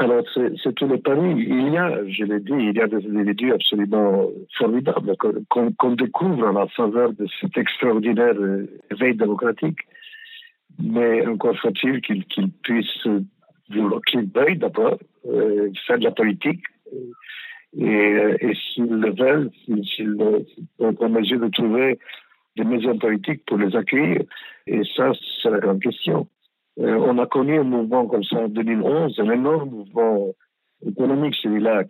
alors, 0.00 0.24
c'est 0.34 0.74
tout 0.76 0.86
le 0.86 0.98
pari. 0.98 1.32
Il 1.36 1.72
y 1.72 1.76
a, 1.76 2.06
je 2.06 2.22
l'ai 2.22 2.38
dit, 2.38 2.52
il 2.52 2.76
y 2.76 2.80
a 2.80 2.86
des 2.86 3.04
individus 3.04 3.52
absolument 3.52 4.28
formidables 4.56 5.16
qu'on 5.48 5.92
découvre 5.92 6.46
à 6.46 6.52
la 6.52 6.68
faveur 6.68 7.12
de 7.14 7.26
cet 7.40 7.58
extraordinaire 7.58 8.36
éveil 8.92 9.16
démocratique. 9.16 9.78
Mais 10.80 11.26
encore 11.26 11.56
faut-il 11.56 12.00
qu'ils 12.00 12.24
puissent, 12.62 13.08
qu'ils 14.06 14.30
veuillent 14.32 14.58
d'abord 14.58 14.98
euh, 15.26 15.70
faire 15.84 15.98
de 15.98 16.04
la 16.04 16.12
politique. 16.12 16.62
Et, 17.76 18.14
et 18.40 18.54
s'ils 18.54 18.86
le 18.86 19.10
veulent, 19.10 19.50
s'ils 19.64 20.16
sont 20.78 20.94
en 21.02 21.08
mesure 21.08 21.40
de 21.40 21.48
trouver 21.48 21.98
des 22.56 22.64
mesures 22.64 22.98
politiques 22.98 23.44
pour 23.46 23.58
les 23.58 23.74
accueillir. 23.74 24.22
Et 24.68 24.82
ça, 24.96 25.10
c'est 25.42 25.50
la 25.50 25.58
grande 25.58 25.82
question. 25.82 26.28
Euh, 26.80 26.96
on 26.96 27.18
a 27.18 27.26
connu 27.26 27.58
un 27.58 27.64
mouvement 27.64 28.06
comme 28.06 28.22
ça 28.24 28.36
en 28.36 28.48
2011, 28.48 29.18
un 29.18 29.30
énorme 29.30 29.70
mouvement 29.70 30.28
économique, 30.86 31.34
celui-là, 31.42 31.82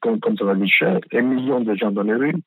contre 0.00 0.44
la 0.44 0.54
vie 0.54 0.68
chère, 0.68 0.98
un 1.12 1.22
million 1.22 1.60
de 1.60 1.74
gens 1.74 1.92
dans 1.92 2.02
les 2.02 2.14
rues, 2.14 2.42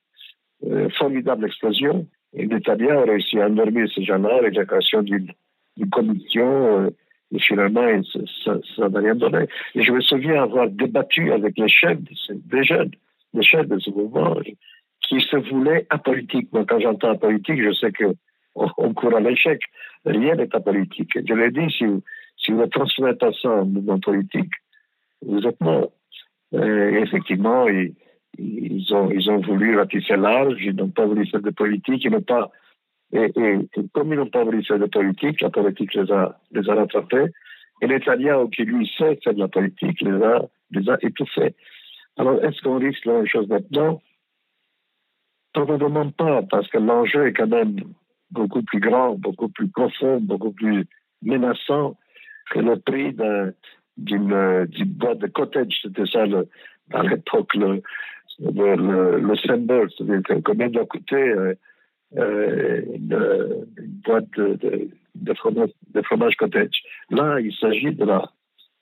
euh, 0.65 0.89
formidable 0.97 1.45
explosion. 1.45 2.05
Et 2.33 2.45
l'Italien 2.45 2.97
a 2.97 3.03
réussi 3.03 3.39
à 3.39 3.47
endormir 3.47 3.87
ces 3.93 4.03
gens-là 4.03 4.37
avec 4.39 4.55
la 4.55 4.65
création 4.65 5.03
d'une 5.03 5.31
commission. 5.89 6.79
Euh, 6.79 6.89
et 7.31 7.39
finalement, 7.39 8.01
ça 8.43 8.89
n'a 8.89 8.99
rien 8.99 9.15
donné. 9.15 9.47
Et 9.73 9.83
je 9.83 9.91
me 9.91 10.01
souviens 10.01 10.43
avoir 10.43 10.69
débattu 10.69 11.31
avec 11.31 11.57
les 11.57 11.69
chefs, 11.69 11.97
des 12.29 12.63
jeunes, 12.63 12.91
les 13.33 13.41
chefs 13.41 13.67
de 13.67 13.79
ce 13.79 13.89
mouvement, 13.89 14.35
qui 15.01 15.21
se 15.21 15.37
voulaient 15.49 15.87
apolitiques. 15.89 16.49
Moi, 16.51 16.65
quand 16.67 16.79
j'entends 16.79 17.11
apolitique, 17.11 17.61
je 17.61 17.73
sais 17.73 17.91
que 17.91 18.13
on 18.55 18.93
court 18.93 19.15
à 19.15 19.19
l'échec. 19.19 19.59
Rien 20.05 20.35
n'est 20.35 20.55
apolitique. 20.55 21.17
Je 21.27 21.33
l'ai 21.33 21.51
dit, 21.51 21.73
si 21.77 21.85
vous, 21.85 22.61
ne 22.61 22.65
transformez 22.67 23.15
pas 23.15 23.31
ça 23.41 23.49
en 23.49 23.65
mouvement 23.65 23.99
politique, 23.99 24.51
vous 25.21 25.45
êtes 25.47 25.59
mort. 25.61 25.91
effectivement, 26.53 27.67
ils, 27.67 27.95
ils, 28.37 28.93
ont, 28.93 29.09
ils 29.11 29.29
ont 29.29 29.39
voulu 29.39 29.77
ratisser 29.77 30.15
large, 30.15 30.57
ils 30.61 30.75
n'ont 30.75 30.89
pas 30.89 31.05
voulu 31.05 31.25
faire 31.27 31.41
de 31.41 31.49
politique, 31.49 32.03
ils 32.03 32.11
n'ont 32.11 32.21
pas. 32.21 32.51
Et, 33.13 33.31
comme 33.93 34.13
ils 34.13 34.17
n'ont 34.17 34.29
pas 34.29 34.43
voulu 34.43 34.63
faire 34.63 34.79
de 34.79 34.85
politique, 34.85 35.41
la 35.41 35.49
politique 35.49 35.93
les 35.93 36.11
a, 36.11 36.39
les 36.51 36.69
a 36.69 36.75
rattrapés. 36.75 37.25
Et 37.81 37.87
l'Italien, 37.87 38.47
qui 38.47 38.63
lui 38.63 38.89
sait 38.97 39.19
faire 39.23 39.33
de 39.33 39.39
la 39.39 39.47
politique, 39.47 40.01
les 40.01 40.23
a, 40.23 40.45
les 40.71 40.89
a 40.89 40.97
étouffés. 41.01 41.55
Alors, 42.17 42.43
est-ce 42.43 42.61
qu'on 42.61 42.79
risque 42.79 43.05
la 43.05 43.13
même 43.13 43.27
chose 43.27 43.47
maintenant? 43.47 44.01
Probablement 45.53 46.09
pas, 46.11 46.41
parce 46.43 46.67
que 46.67 46.77
l'enjeu 46.77 47.27
est 47.27 47.33
quand 47.33 47.47
même 47.47 47.75
beaucoup 48.35 48.61
plus 48.63 48.79
grand, 48.79 49.15
beaucoup 49.15 49.49
plus 49.49 49.67
profond, 49.69 50.19
beaucoup 50.19 50.51
plus 50.51 50.85
menaçant 51.21 51.97
que 52.51 52.59
le 52.59 52.75
prix 52.77 53.15
d'une 53.97 54.65
boîte 54.85 55.19
de 55.19 55.27
cottage. 55.27 55.79
C'était 55.81 56.05
ça 56.05 56.25
le, 56.25 56.47
à 56.93 57.03
l'époque 57.03 57.53
le, 57.55 57.81
le, 58.39 59.19
le, 59.19 59.35
symbole. 59.37 59.89
C'est-à-dire 59.91 60.41
combien 60.43 60.69
doit 60.69 60.85
coûter 60.85 61.15
euh, 61.15 61.53
euh, 62.17 62.81
une, 62.93 63.65
boîte 64.05 64.29
de, 64.37 65.33
fromage, 65.33 66.35
cottage? 66.37 66.83
Là, 67.09 67.39
il 67.39 67.53
s'agit 67.55 67.93
de 67.93 68.05
la 68.05 68.29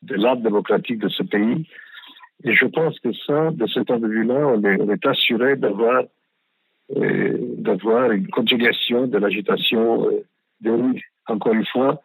de 0.02 0.16
l'art 0.16 0.38
démocratique 0.38 1.00
de 1.00 1.08
ce 1.08 1.24
pays. 1.24 1.66
Et 2.44 2.54
je 2.54 2.66
pense 2.66 3.00
que 3.00 3.14
ça, 3.26 3.52
de 3.52 3.66
ce 3.68 3.80
point 3.80 4.00
de 4.00 4.08
vue-là, 4.08 4.48
on 4.48 4.62
est 4.90 5.06
assuré 5.06 5.56
d'avoir 5.56 6.04
d'avoir 6.96 8.12
une 8.12 8.28
conjugation 8.28 9.08
de 9.08 9.18
l'agitation 9.18 10.08
euh, 10.08 10.24
des 10.62 10.70
rues. 10.70 11.12
Encore 11.28 11.54
une 11.54 11.66
fois, 11.66 12.02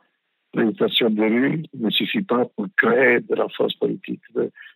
l'agitation 0.55 1.11
des 1.11 1.27
rues 1.27 1.62
ne 1.79 1.90
suffit 1.90 2.22
pas 2.22 2.44
pour 2.57 2.66
créer 2.77 3.20
de 3.20 3.35
la 3.35 3.48
force 3.57 3.74
politique. 3.74 4.22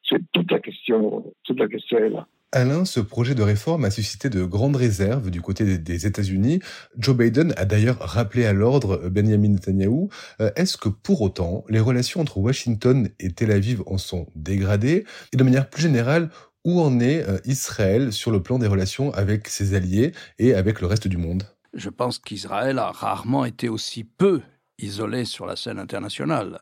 C'est 0.09 0.21
toute 0.33 0.51
la 0.51 0.61
question, 0.61 1.25
toute 1.45 1.59
la 1.59 1.69
question 1.69 1.99
est 1.99 2.11
là. 2.11 2.27
Alain, 2.55 2.85
ce 2.85 3.01
projet 3.01 3.35
de 3.35 3.43
réforme 3.43 3.87
a 3.87 3.91
suscité 3.91 4.29
de 4.29 4.45
grandes 4.45 4.77
réserves 4.77 5.31
du 5.31 5.41
côté 5.41 5.79
des 5.79 6.07
États-Unis. 6.07 6.61
Joe 6.99 7.17
Biden 7.17 7.55
a 7.57 7.65
d'ailleurs 7.65 7.99
rappelé 7.99 8.45
à 8.45 8.53
l'ordre 8.53 9.09
Benjamin 9.09 9.49
Netanyahu. 9.49 10.09
Euh, 10.43 10.51
est-ce 10.57 10.77
que 10.77 10.91
pour 10.91 11.23
autant, 11.23 11.65
les 11.71 11.81
relations 11.81 12.21
entre 12.21 12.37
Washington 12.37 13.09
et 13.21 13.31
Tel 13.31 13.53
Aviv 13.53 13.81
en 13.87 13.97
sont 13.97 14.27
dégradées? 14.35 15.07
Et 15.33 15.39
de 15.39 15.45
manière 15.45 15.71
plus 15.71 15.81
générale, 15.81 16.29
où 16.65 16.81
en 16.81 17.01
est 17.01 17.29
euh, 17.29 17.39
Israël 17.45 18.13
sur 18.13 18.31
le 18.31 18.43
plan 18.43 18.59
des 18.59 18.67
relations 18.67 19.13
avec 19.15 19.49
ses 19.49 19.75
alliés 19.75 20.13
et 20.39 20.55
avec 20.55 20.81
le 20.81 20.87
reste 20.87 21.09
du 21.09 21.17
monde? 21.17 21.45
Je 21.75 21.89
pense 21.89 22.19
qu'Israël 22.19 22.79
a 22.79 22.91
rarement 22.91 23.45
été 23.45 23.69
aussi 23.69 24.05
peu 24.05 24.43
isolé 24.79 25.25
sur 25.25 25.47
la 25.47 25.57
scène 25.57 25.79
internationale. 25.79 26.61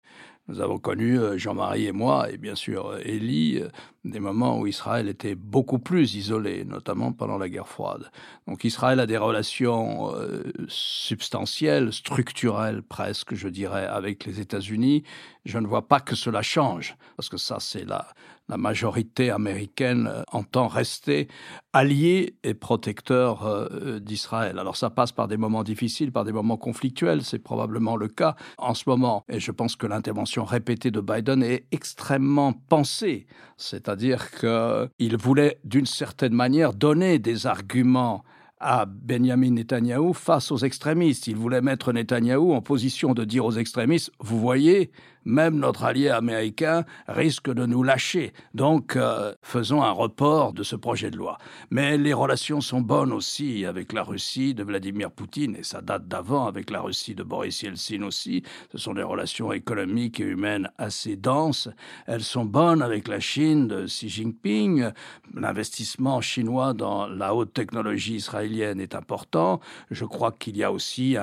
Nous 0.49 0.61
avons 0.61 0.79
connu, 0.79 1.19
euh, 1.19 1.39
Jean-Marie 1.39 1.87
et 1.87 1.93
moi, 1.93 2.31
et 2.31 2.37
bien 2.37 2.55
sûr 2.55 2.99
Élie, 3.05 3.63
des 4.05 4.21
moments 4.21 4.59
où 4.59 4.67
Israël 4.67 5.09
était 5.09 5.35
beaucoup 5.35 5.79
plus 5.79 6.15
isolé, 6.15 6.65
notamment 6.65 7.13
pendant 7.13 7.37
la 7.37 7.49
guerre 7.49 7.69
froide. 7.69 8.11
Donc 8.49 8.65
Israël 8.65 8.99
a 8.99 9.07
des 9.07 9.19
relations 9.19 10.15
euh, 10.15 10.53
substantielles, 10.69 11.93
structurelles 11.93 12.83
presque, 12.83 13.35
je 13.35 13.49
dirais, 13.49 13.87
avec 13.87 14.25
les 14.25 14.41
États-Unis. 14.41 15.03
Je 15.45 15.59
ne 15.59 15.67
vois 15.67 15.87
pas 15.87 16.01
que 16.01 16.17
cela 16.17 16.41
change, 16.43 16.97
parce 17.17 17.29
que 17.29 17.37
ça, 17.37 17.59
c'est 17.61 17.85
la, 17.85 18.07
la 18.51 18.57
majorité 18.57 19.31
américaine 19.31 20.09
euh, 20.13 20.23
entend 20.33 20.67
rester 20.67 21.29
allié 21.73 22.35
et 22.43 22.53
protecteur 22.53 23.47
euh, 23.47 24.01
d'Israël. 24.01 24.59
Alors 24.59 24.77
ça 24.77 24.91
passe 24.91 25.13
par 25.13 25.29
des 25.29 25.37
moments 25.37 25.63
difficiles, 25.63 26.11
par 26.11 26.25
des 26.25 26.33
moments 26.33 26.57
conflictuels, 26.57 27.23
c'est 27.23 27.39
probablement 27.39 27.97
le 27.97 28.09
cas 28.09 28.35
en 28.59 28.75
ce 28.75 28.89
moment. 28.89 29.25
Et 29.29 29.39
je 29.39 29.53
pense 29.53 29.77
que 29.77 29.87
l'intervention 29.87 30.45
répétée 30.45 30.91
de 30.91 31.01
Biden 31.01 31.43
est 31.43 31.67
extrêmement 31.71 32.53
pensée. 32.53 33.27
C'est 33.57 33.89
c'est-à-dire 33.91 34.31
qu'il 34.31 35.17
voulait 35.17 35.59
d'une 35.65 35.87
certaine 35.87 36.33
manière 36.33 36.75
donner 36.75 37.19
des 37.19 37.49
arguments 37.49 38.23
à 38.61 38.87
Benjamin 38.87 39.51
Netanyahou 39.51 40.13
face 40.13 40.53
aux 40.53 40.59
extrémistes. 40.59 41.27
Il 41.27 41.35
voulait 41.35 41.61
mettre 41.61 41.93
Netanyahou 41.93 42.53
en 42.53 42.61
position 42.61 43.15
de 43.15 43.25
dire 43.25 43.45
aux 43.45 43.53
extrémistes, 43.53 44.13
vous 44.21 44.39
voyez, 44.39 44.93
même 45.25 45.57
notre 45.57 45.85
allié 45.85 46.09
américain 46.09 46.85
risque 47.09 47.53
de 47.53 47.67
nous 47.67 47.83
lâcher. 47.83 48.33
Donc, 48.55 48.97
euh, 48.97 49.35
faisons 49.43 49.83
un 49.83 49.91
report 49.91 50.53
de 50.53 50.63
ce 50.63 50.77
projet 50.77 51.11
de 51.11 51.17
loi. 51.17 51.39
Mais 51.71 51.99
les 51.99 52.13
relations 52.13 52.61
sont 52.61 52.81
bonnes 52.81 53.13
aussi 53.13 53.65
avec 53.65 53.93
la 53.93 54.03
Russie 54.03 54.55
de 54.55 54.65
Vladimir 54.65 55.11
Poutine, 55.11 55.57
et 55.57 55.63
ça 55.63 55.81
date 55.83 56.09
d'avant 56.09 56.47
avec 56.47 56.71
la 56.71 56.81
Russie 56.81 57.15
de 57.15 57.23
Boris 57.23 57.63
Yeltsin 57.63 58.03
aussi. 58.03 58.43
Ce 58.73 58.79
sont 58.79 58.95
des 58.95 59.03
relations 59.03 59.53
économiques 59.53 60.21
et 60.21 60.25
humaines 60.25 60.71
assez 60.79 61.17
denses. 61.17 61.69
Elles 62.07 62.23
sont 62.23 62.45
bonnes 62.45 62.83
avec 62.83 63.09
la 63.09 63.21
Chine 63.21 63.69
de 63.69 63.87
Xi 63.87 64.09
Jinping. 64.09 64.91
L'investissement 65.35 66.21
chinois 66.21 66.73
dans 66.73 67.07
la 67.07 67.35
haute 67.35 67.53
technologie 67.53 68.17
israélienne 68.17 68.81
est 68.81 68.95
important. 68.95 69.61
Je 69.91 70.05
crois 70.05 70.33
qu'il 70.33 70.57
y 70.57 70.65
a 70.65 70.73
aussi 70.73 71.17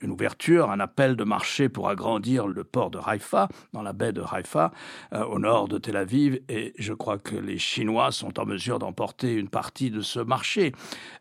une 0.00 0.10
ouverture, 0.10 0.70
un 0.70 0.80
appel 0.80 1.16
de 1.16 1.24
marché 1.24 1.68
pour 1.68 1.88
agrandir 1.88 2.46
le 2.46 2.64
port 2.64 2.90
de 2.90 2.98
Haïfa 3.04 3.31
dans 3.72 3.82
la 3.82 3.92
baie 3.92 4.12
de 4.12 4.22
Haïfa, 4.22 4.72
euh, 5.12 5.24
au 5.24 5.38
nord 5.38 5.68
de 5.68 5.78
Tel 5.78 5.96
Aviv, 5.96 6.40
et 6.48 6.74
je 6.78 6.92
crois 6.92 7.18
que 7.18 7.36
les 7.36 7.58
Chinois 7.58 8.12
sont 8.12 8.38
en 8.38 8.46
mesure 8.46 8.78
d'emporter 8.78 9.32
une 9.34 9.48
partie 9.48 9.90
de 9.90 10.00
ce 10.00 10.20
marché. 10.20 10.72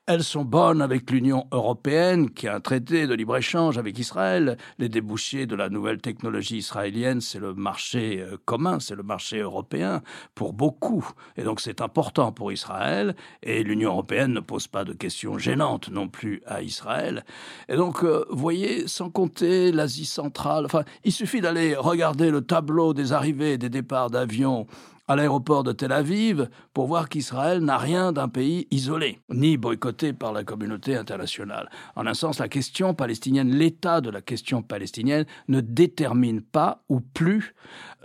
Elles 0.08 0.24
sont 0.24 0.44
bonnes 0.44 0.82
avec 0.82 1.10
l'Union 1.10 1.48
européenne, 1.52 2.30
qui 2.32 2.48
a 2.48 2.56
un 2.56 2.60
traité 2.60 3.08
de 3.08 3.14
libre-échange 3.14 3.78
avec 3.78 3.98
Israël. 3.98 4.58
Les 4.78 4.90
débouchés 4.90 5.46
de 5.46 5.56
la 5.56 5.70
nouvelle 5.70 6.02
technologie 6.02 6.58
israélienne, 6.58 7.22
c'est 7.22 7.40
le 7.40 7.54
marché 7.54 8.22
euh, 8.22 8.38
commun, 8.46 8.80
c'est 8.80 8.96
le 8.96 9.04
marché 9.04 9.40
européen 9.40 10.02
pour 10.36 10.54
beaucoup. 10.54 11.08
Et 11.38 11.44
donc 11.44 11.62
c'est 11.62 11.82
important 11.82 12.32
pour 12.32 12.52
Israël, 12.52 13.16
et 13.44 13.64
l'Union 13.64 13.92
européenne 13.92 14.34
ne 14.34 14.40
pose 14.40 14.68
pas 14.68 14.84
de 14.84 14.94
questions 14.94 15.38
gênantes 15.38 15.90
non 15.90 16.08
plus 16.08 16.42
à 16.46 16.62
Israël. 16.62 17.24
Et 17.70 17.76
donc, 17.76 18.04
euh, 18.04 18.26
vous 18.30 18.38
voyez, 18.40 18.88
sans 18.88 19.10
compter 19.10 19.72
l'Asie 19.72 20.06
centrale, 20.06 20.66
enfin, 20.66 20.84
il 21.04 21.12
suffit 21.12 21.42
d'aller 21.42 21.76
regarder 21.76 22.01
Regardez 22.02 22.32
le 22.32 22.42
tableau 22.42 22.96
des 22.96 23.14
arrivées 23.14 23.54
et 23.54 23.58
des 23.60 23.70
départs 23.70 24.10
d'avions 24.10 24.66
à 25.08 25.16
l'aéroport 25.16 25.64
de 25.64 25.72
Tel 25.72 25.92
Aviv 25.92 26.50
pour 26.74 26.88
voir 26.88 27.10
qu'Israël 27.10 27.60
n'a 27.60 27.78
rien 27.78 28.12
d'un 28.12 28.28
pays 28.28 28.68
isolé, 28.72 29.20
ni 29.30 29.56
boycotté 29.56 30.12
par 30.12 30.34
la 30.34 30.44
communauté 30.44 30.96
internationale. 30.96 31.70
En 31.96 32.08
un 32.08 32.16
sens, 32.16 32.40
la 32.40 32.48
question 32.48 32.96
palestinienne, 32.96 33.52
l'état 33.52 34.02
de 34.02 34.10
la 34.10 34.22
question 34.22 34.64
palestinienne 34.64 35.28
ne 35.48 35.62
détermine 35.62 36.42
pas 36.42 36.82
ou 36.90 37.02
plus 37.02 37.54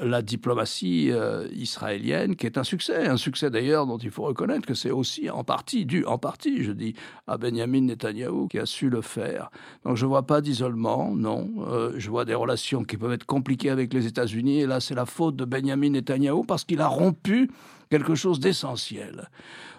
la 0.00 0.22
diplomatie 0.22 1.10
euh, 1.10 1.48
israélienne, 1.54 2.36
qui 2.36 2.46
est 2.46 2.58
un 2.58 2.64
succès, 2.64 3.06
un 3.06 3.16
succès 3.16 3.50
d'ailleurs 3.50 3.86
dont 3.86 3.98
il 3.98 4.10
faut 4.10 4.24
reconnaître 4.24 4.66
que 4.66 4.74
c'est 4.74 4.90
aussi 4.90 5.30
en 5.30 5.44
partie 5.44 5.86
dû, 5.86 6.04
en 6.04 6.18
partie, 6.18 6.62
je 6.62 6.72
dis, 6.72 6.94
à 7.26 7.38
Benjamin 7.38 7.82
Netanyahou 7.82 8.48
qui 8.48 8.58
a 8.58 8.66
su 8.66 8.90
le 8.90 9.00
faire. 9.00 9.50
Donc 9.84 9.96
je 9.96 10.04
ne 10.04 10.08
vois 10.08 10.26
pas 10.26 10.40
d'isolement, 10.40 11.14
non. 11.14 11.50
Euh, 11.68 11.92
je 11.96 12.10
vois 12.10 12.24
des 12.24 12.34
relations 12.34 12.84
qui 12.84 12.96
peuvent 12.96 13.12
être 13.12 13.26
compliquées 13.26 13.70
avec 13.70 13.92
les 13.94 14.06
États-Unis, 14.06 14.60
et 14.60 14.66
là 14.66 14.80
c'est 14.80 14.94
la 14.94 15.06
faute 15.06 15.36
de 15.36 15.44
Benjamin 15.44 15.90
Netanyahou 15.90 16.44
parce 16.44 16.64
qu'il 16.64 16.80
a 16.80 16.88
rompu 16.88 17.50
quelque 17.88 18.14
chose 18.14 18.40
d'essentiel. 18.40 19.28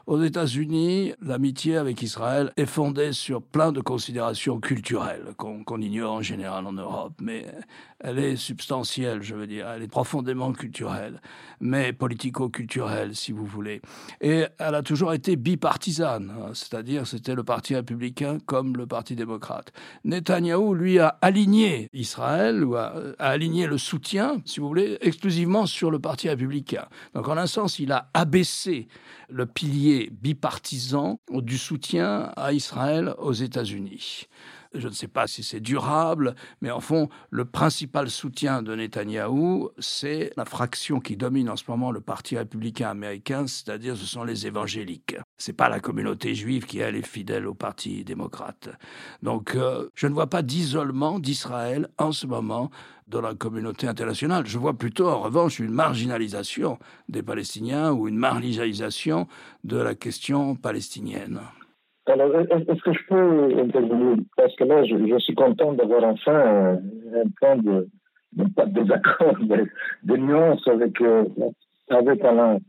Aux 0.08 0.24
États-Unis, 0.24 1.12
l'amitié 1.22 1.76
avec 1.76 2.02
Israël 2.02 2.54
est 2.56 2.66
fondée 2.66 3.12
sur 3.12 3.42
plein 3.42 3.74
de 3.74 3.82
considérations 3.82 4.62
culturelles 4.62 5.34
qu'on 5.36 5.82
ignore 5.82 6.14
en 6.14 6.22
général 6.22 6.66
en 6.66 6.72
Europe, 6.72 7.12
mais 7.22 7.46
elle 8.00 8.18
est 8.18 8.38
substantielle, 8.38 9.22
je 9.22 9.36
veux 9.36 9.48
dire, 9.48 9.68
elle 9.68 9.84
est 9.84 9.90
profondément 9.90 10.54
culturelle, 10.54 11.20
mais 11.60 11.92
politico-culturelle, 11.92 13.18
si 13.18 13.34
vous 13.34 13.46
voulez. 13.46 13.82
Et 14.22 14.46
elle 14.60 14.76
a 14.76 14.82
toujours 14.82 15.12
été 15.12 15.36
bipartisane, 15.36 16.32
hein, 16.32 16.52
c'est-à-dire 16.54 17.06
c'était 17.06 17.36
le 17.36 17.44
Parti 17.44 17.76
républicain 17.76 18.38
comme 18.46 18.78
le 18.78 18.88
Parti 18.88 19.14
démocrate. 19.14 19.74
Netanyahou, 20.06 20.74
lui, 20.74 21.00
a 21.00 21.18
aligné 21.22 21.90
Israël, 21.92 22.64
ou 22.64 22.76
a, 22.76 22.94
a 23.20 23.28
aligné 23.28 23.68
le 23.68 23.78
soutien, 23.78 24.42
si 24.46 24.62
vous 24.62 24.70
voulez, 24.70 24.98
exclusivement 25.02 25.66
sur 25.66 25.92
le 25.92 26.00
Parti 26.00 26.30
républicain. 26.30 26.86
Donc 27.14 27.28
en 27.28 27.36
un 27.36 27.48
sens, 27.48 27.80
il 27.80 27.92
a 27.92 27.97
abaissé 28.14 28.88
le 29.30 29.46
pilier 29.46 30.10
bipartisan 30.12 31.20
du 31.32 31.58
soutien 31.58 32.32
à 32.36 32.54
Israël 32.54 33.14
aux 33.18 33.34
États-Unis. 33.34 34.28
Je 34.74 34.88
ne 34.88 34.94
sais 34.94 35.08
pas 35.08 35.28
si 35.28 35.44
c'est 35.44 35.60
durable, 35.60 36.36
mais 36.62 36.72
en 36.72 36.80
fond, 36.80 37.10
le 37.30 37.46
principal 37.46 38.10
soutien 38.10 38.62
de 38.62 38.76
Netanyahou, 38.76 39.70
c'est 39.80 40.32
la 40.38 40.46
fraction 40.46 41.00
qui 41.00 41.18
domine 41.18 41.50
en 41.50 41.56
ce 41.56 41.64
moment 41.68 41.92
le 41.92 42.02
Parti 42.02 42.38
républicain 42.38 42.90
américain, 42.90 43.48
c'est-à-dire 43.48 43.98
ce 43.98 44.06
sont 44.06 44.24
les 44.24 44.48
évangéliques. 44.48 45.18
C'est 45.38 45.54
pas 45.54 45.70
la 45.70 45.80
communauté 45.80 46.36
juive 46.36 46.66
qui 46.66 46.80
elle 46.80 46.96
est 46.96 47.06
fidèle 47.06 47.48
au 47.48 47.54
Parti 47.54 48.04
démocrate. 48.04 48.70
Donc, 49.22 49.56
euh, 49.56 49.90
je 49.96 50.08
ne 50.08 50.14
vois 50.14 50.28
pas 50.28 50.42
d'isolement 50.42 51.20
d'Israël 51.20 51.90
en 51.98 52.12
ce 52.12 52.28
moment 52.28 52.70
dans 53.08 53.22
la 53.22 53.36
communauté 53.36 53.88
internationale. 53.88 54.46
Je 54.46 54.58
vois 54.58 54.78
plutôt, 54.78 55.08
en 55.08 55.22
revanche, 55.22 55.60
une 55.60 55.72
marginalisation 55.72 56.78
des 57.10 57.24
Palestiniens 57.24 57.92
ou 57.92 58.08
une 58.08 58.18
marginalisation 58.18 59.28
de 59.64 59.78
la 59.78 59.96
question 59.96 60.56
palestinienne. 60.56 61.40
Alors, 62.08 62.34
est-ce 62.40 62.82
que 62.82 62.94
je 62.94 63.06
peux 63.08 63.60
intervenir? 63.60 64.18
Parce 64.38 64.56
que 64.56 64.64
là, 64.64 64.84
je, 64.86 65.20
suis 65.20 65.36
content 65.36 65.74
d'avoir 65.74 66.04
enfin 66.06 66.80
un, 67.14 67.30
point 67.40 67.58
de, 67.58 67.88
pas 68.56 68.66
de 68.66 68.80
désaccord, 68.82 69.36
mais 69.48 69.64
de 70.04 70.16
nuances 70.16 70.66
avec, 70.68 71.02
euh, 71.02 71.26
avec 71.90 72.24
Alain. 72.24 72.60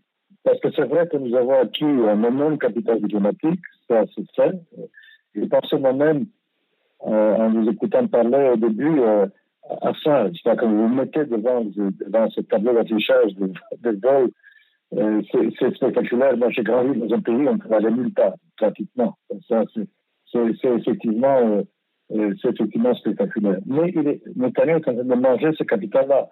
Parce 0.42 0.58
que 0.60 0.70
c'est 0.72 0.84
vrai 0.84 1.06
que 1.06 1.16
nous 1.18 1.36
avons 1.36 1.60
acquis 1.60 1.84
un 1.84 2.22
énorme 2.24 2.58
capital 2.58 3.00
diplomatique, 3.00 3.60
ça 3.86 4.04
c'est 4.14 4.30
fait. 4.34 4.58
Je 5.34 5.44
pensais 5.44 5.78
moi-même, 5.78 6.26
euh, 7.06 7.34
en 7.36 7.50
vous 7.50 7.70
écoutant 7.70 8.06
parler 8.08 8.50
au 8.54 8.56
début, 8.56 9.00
euh, 9.00 9.26
à 9.82 9.92
ça. 10.02 10.26
C'est-à-dire 10.32 10.62
que 10.62 10.66
vous 10.66 10.88
vous 10.88 10.94
mettez 10.94 11.24
devant, 11.26 11.64
devant 11.64 12.30
ce 12.30 12.40
tableau 12.40 12.72
d'affichage 12.72 13.34
de, 13.34 13.52
de 13.82 13.90
euh, 14.96 15.22
c'est 15.58 15.74
spectaculaire. 15.74 16.36
Moi, 16.36 16.50
j'ai 16.50 16.62
grandi 16.62 16.98
dans 16.98 17.14
un 17.14 17.20
pays 17.20 17.34
où 17.34 17.48
on 17.48 17.58
peut 17.58 17.74
aller 17.74 17.90
nulle 17.90 18.12
part, 18.12 18.34
pratiquement. 18.56 19.16
Ça, 19.48 19.64
c'est 19.74 20.74
effectivement, 20.76 21.38
euh, 21.38 21.62
euh, 22.12 22.34
c'est 22.40 22.50
effectivement 22.50 22.94
spectaculaire. 22.94 23.58
Mais 23.66 23.92
il 23.94 24.08
est, 24.08 24.22
est 24.26 24.74
en 24.74 24.80
train 24.80 24.94
de 24.94 25.14
manger 25.14 25.50
ce 25.56 25.64
capital-là. 25.64 26.28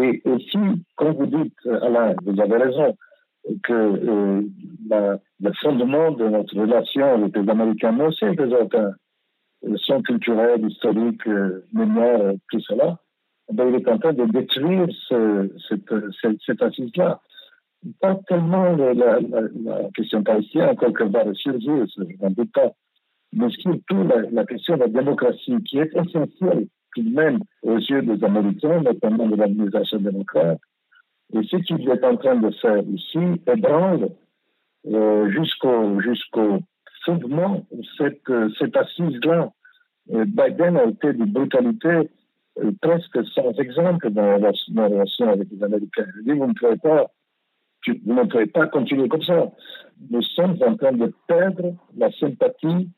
Et 0.00 0.22
aussi, 0.24 0.58
comme 0.96 1.14
vous 1.14 1.26
dites, 1.26 1.66
Alain, 1.66 2.14
vous 2.22 2.40
avez 2.40 2.56
raison, 2.56 2.96
que 3.62 3.72
euh, 3.72 4.42
la, 4.88 5.18
le 5.40 5.52
fondement 5.60 6.10
de 6.12 6.28
notre 6.28 6.58
relation 6.58 7.14
avec 7.14 7.36
les 7.36 7.48
Américains, 7.48 7.92
mais 7.92 8.06
aussi 8.06 8.24
avec 8.24 8.40
les 8.40 8.50
Européens, 8.50 8.92
sont 9.76 10.02
culturels, 10.02 10.64
historiques, 10.68 11.26
euh, 11.26 11.64
mémoire, 11.72 12.32
tout 12.50 12.60
cela, 12.60 12.98
ben, 13.52 13.68
il 13.68 13.76
est 13.76 13.88
en 13.88 13.98
train 13.98 14.12
de 14.12 14.24
détruire 14.26 14.86
ce, 15.08 15.50
cette, 15.68 15.94
cette, 16.20 16.38
cette 16.44 16.62
assise-là 16.62 17.20
pas 18.00 18.16
tellement 18.26 18.76
la, 18.76 18.92
la, 18.94 19.18
la 19.20 19.90
question 19.94 20.22
palestinienne, 20.22 20.70
encore 20.70 21.08
va 21.08 21.22
ressurgir, 21.24 21.86
je 21.96 22.02
n'en 22.20 22.30
doute 22.30 22.52
pas, 22.52 22.72
mais 23.32 23.50
surtout 23.50 24.04
la, 24.32 24.44
question 24.44 24.76
de 24.76 24.80
la 24.80 24.88
démocratie, 24.88 25.56
qui 25.64 25.78
est 25.78 25.94
essentielle 25.94 26.66
tout 26.94 27.02
de 27.02 27.14
même 27.14 27.40
aux 27.62 27.78
yeux 27.78 28.02
des 28.02 28.24
Américains, 28.24 28.80
notamment 28.80 29.26
de 29.28 29.36
l'administration 29.36 29.98
démocrate. 29.98 30.58
Et 31.34 31.42
ce 31.42 31.56
qu'il 31.56 31.88
est 31.88 32.04
en 32.04 32.16
train 32.16 32.36
de 32.36 32.50
faire 32.52 32.82
ici 32.88 33.18
ébranle 33.46 34.08
euh, 34.86 35.30
jusqu'au 35.30 36.00
jusqu'au 36.00 36.60
fondement 37.04 37.66
cette, 37.96 38.32
cette 38.58 38.76
assise-là. 38.76 39.50
Biden 40.08 40.76
a 40.78 40.84
été 40.84 41.12
d'une 41.12 41.32
brutalité 41.32 42.08
euh, 42.60 42.72
presque 42.80 43.18
sans 43.34 43.52
exemple 43.58 44.10
dans 44.10 44.38
la, 44.38 44.52
relation 44.88 45.28
avec 45.28 45.48
les 45.50 45.62
Américains. 45.62 46.06
Il 46.18 46.24
dit, 46.24 46.38
vous 46.38 46.46
ne 46.46 46.54
trouvez 46.54 46.76
pas 46.76 47.06
vous 47.86 48.14
ne 48.14 48.24
pouvez 48.24 48.46
pas 48.46 48.66
continuer 48.66 49.08
comme 49.08 49.22
ça. 49.22 49.50
Nous 50.10 50.22
sommes 50.22 50.56
en 50.62 50.76
train 50.76 50.92
de 50.92 51.12
perdre 51.26 51.74
la 51.96 52.10
sympathie 52.12 52.88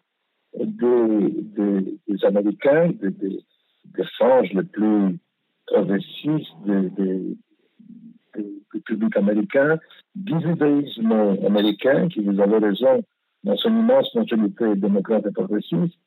des, 0.59 2.25
Américains, 2.25 2.91
des, 3.01 3.11
des, 3.11 4.05
franges 4.17 4.53
les 4.53 4.65
plus 4.65 5.19
progressiste 5.67 6.53
des, 6.65 6.91
des, 6.91 8.81
publics 8.85 9.17
américains, 9.17 9.79
du 10.15 10.41
judaïsme 10.41 11.13
américain, 11.47 12.09
qui, 12.09 12.21
vous 12.21 12.41
avez 12.41 12.59
raison, 12.59 13.05
dans 13.45 13.57
son 13.57 13.71
immense 13.71 14.15
majorité 14.15 14.75
démocrate 14.77 15.27
et 15.27 15.33
progressiste. 15.33 15.99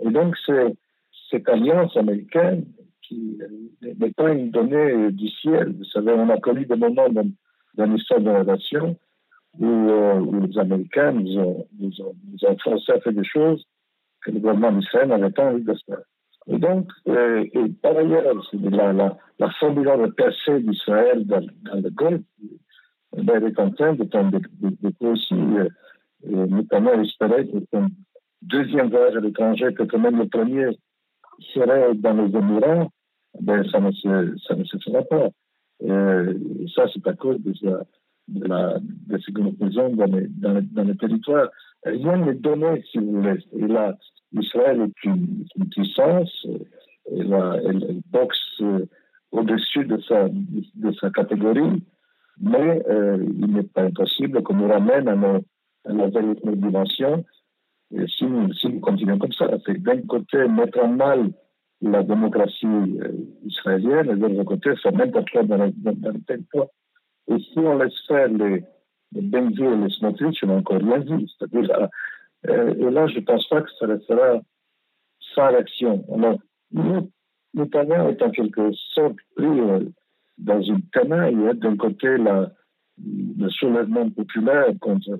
Et 0.00 0.10
donc, 0.10 0.36
c'est 0.46 0.74
cette 1.30 1.48
alliance 1.48 1.96
américaine 1.96 2.64
qui 3.02 3.38
n'est 3.82 4.10
pas 4.12 4.32
une 4.32 4.50
donnée 4.50 5.10
du 5.10 5.28
ciel. 5.28 5.74
Vous 5.76 5.84
savez, 5.84 6.12
on 6.12 6.28
a 6.28 6.38
connu 6.38 6.66
des 6.66 6.76
moments 6.76 7.08
dans 7.74 7.86
l'histoire 7.86 8.20
de 8.20 8.30
la 8.30 8.44
nation 8.44 8.96
où, 9.58 9.66
euh, 9.66 10.14
où, 10.20 10.40
les 10.46 10.58
Américains 10.58 11.12
nous 11.12 11.38
ont, 11.38 11.66
nous, 11.78 11.92
ont, 12.00 12.56
forcé 12.58 12.92
à 12.92 13.00
faire 13.00 13.12
des 13.12 13.24
choses 13.24 13.66
que 14.22 14.30
le 14.30 14.38
gouvernement 14.38 14.72
d'Israël 14.72 15.08
n'avait 15.08 15.30
pas 15.30 15.50
envie 15.50 15.64
de 15.64 15.74
faire. 15.86 16.02
Et 16.48 16.58
donc, 16.58 16.88
euh, 17.08 17.44
et 17.52 17.68
par 17.82 17.96
ailleurs, 17.96 18.34
la, 18.52 18.92
la, 18.92 19.16
la 19.38 19.50
formidable 19.60 20.12
percée 20.14 20.60
d'Israël 20.60 21.24
dans, 21.26 21.40
le 21.40 21.90
Golfe, 21.90 22.22
elle 23.16 23.44
est 23.44 23.60
en 23.60 23.70
train 23.70 23.94
de 23.94 24.04
tomber 24.04 24.38
aussi, 25.00 25.34
euh, 25.34 25.68
notamment 26.24 27.00
espérer 27.00 27.46
que 27.46 27.58
son 27.72 27.88
deuxième 28.40 28.88
voyage 28.90 29.16
à 29.16 29.20
l'étranger, 29.20 29.72
que 29.74 29.84
quand 29.84 29.98
même 29.98 30.18
le 30.18 30.28
premier 30.28 30.66
serait 31.52 31.94
dans 31.94 32.14
les 32.14 32.36
Émirats, 32.36 32.88
ben 33.40 33.64
ça 33.70 33.80
ne 33.80 33.92
se, 33.92 34.34
ça 34.46 34.54
ne 34.54 34.64
se 34.64 34.76
fera 34.78 35.02
pas. 35.02 35.28
Euh, 35.84 36.34
ça, 36.74 36.86
c'est 36.92 37.06
à 37.06 37.14
cause 37.14 37.40
de, 37.42 37.52
ce 37.54 39.30
que 39.30 39.40
nous 39.40 39.56
faisons 39.60 39.90
dans 39.90 40.06
les, 40.06 40.28
dans 40.28 40.54
les, 40.54 40.62
dans 40.62 40.84
les 40.84 42.34
donné, 42.34 42.82
si 42.90 42.98
vous 42.98 43.20
voulez. 43.20 43.44
Et 43.58 43.66
là, 43.66 43.96
Israël 44.32 44.80
est 44.82 45.04
une, 45.04 45.46
puissance, 45.70 46.46
elle, 47.10 48.00
boxe 48.10 48.38
euh, 48.60 48.86
au-dessus 49.32 49.84
de 49.84 49.98
sa, 50.00 51.10
catégorie, 51.10 51.82
mais 52.40 52.82
euh, 52.88 53.24
il 53.38 53.52
n'est 53.52 53.62
pas 53.62 53.82
impossible 53.82 54.42
qu'on 54.42 54.54
nous 54.54 54.68
ramène 54.68 55.08
à, 55.08 55.16
nos, 55.16 55.44
à 55.84 55.92
la 55.92 56.08
véritable 56.08 56.56
dimension 56.56 57.24
et 57.94 58.06
si, 58.06 58.24
nous, 58.24 58.52
si 58.54 58.68
nous 58.68 58.80
continuons 58.80 59.18
comme 59.18 59.32
ça. 59.32 59.48
C'est 59.66 59.82
d'un 59.82 60.00
côté 60.02 60.48
mettre 60.48 60.78
en 60.80 60.88
mal 60.88 61.30
la 61.82 62.02
démocratie 62.02 62.66
euh, 62.66 63.12
israélienne, 63.44 64.10
et 64.10 64.14
de 64.14 64.26
l'autre 64.26 64.44
côté, 64.44 64.76
faire 64.76 64.92
n'importe 64.92 65.30
quoi 65.30 65.42
dans, 65.42 65.56
le 65.56 66.24
territoire. 66.26 66.68
Et 67.28 67.38
si 67.38 67.58
on 67.58 67.76
laisse 67.78 67.94
faire 68.06 68.28
les, 68.28 68.62
les 69.12 69.20
et 69.20 69.76
les 69.76 69.90
Smotrich, 69.90 70.38
on 70.44 70.46
n'a 70.46 70.54
encore 70.54 70.78
rien 70.78 70.98
vu. 70.98 71.26
C'est-à-dire, 71.28 71.88
euh, 72.48 72.74
et 72.74 72.90
là, 72.90 73.06
je 73.08 73.18
ne 73.18 73.24
pense 73.24 73.46
pas 73.48 73.62
que 73.62 73.70
ça 73.78 73.86
restera 73.86 74.40
sans 75.34 75.48
réaction. 75.48 76.04
Alors, 76.14 76.38
Netanyahu 77.54 78.10
est 78.10 78.22
en 78.22 78.30
quelque 78.30 78.72
sorte 78.94 79.16
pris 79.36 79.46
euh, 79.46 79.80
dans 80.38 80.62
une 80.62 80.82
tenaille. 80.92 81.58
D'un 81.58 81.76
côté, 81.76 82.16
la, 82.16 82.52
le 83.04 83.48
soulèvement 83.50 84.08
populaire 84.10 84.68
contre 84.80 85.18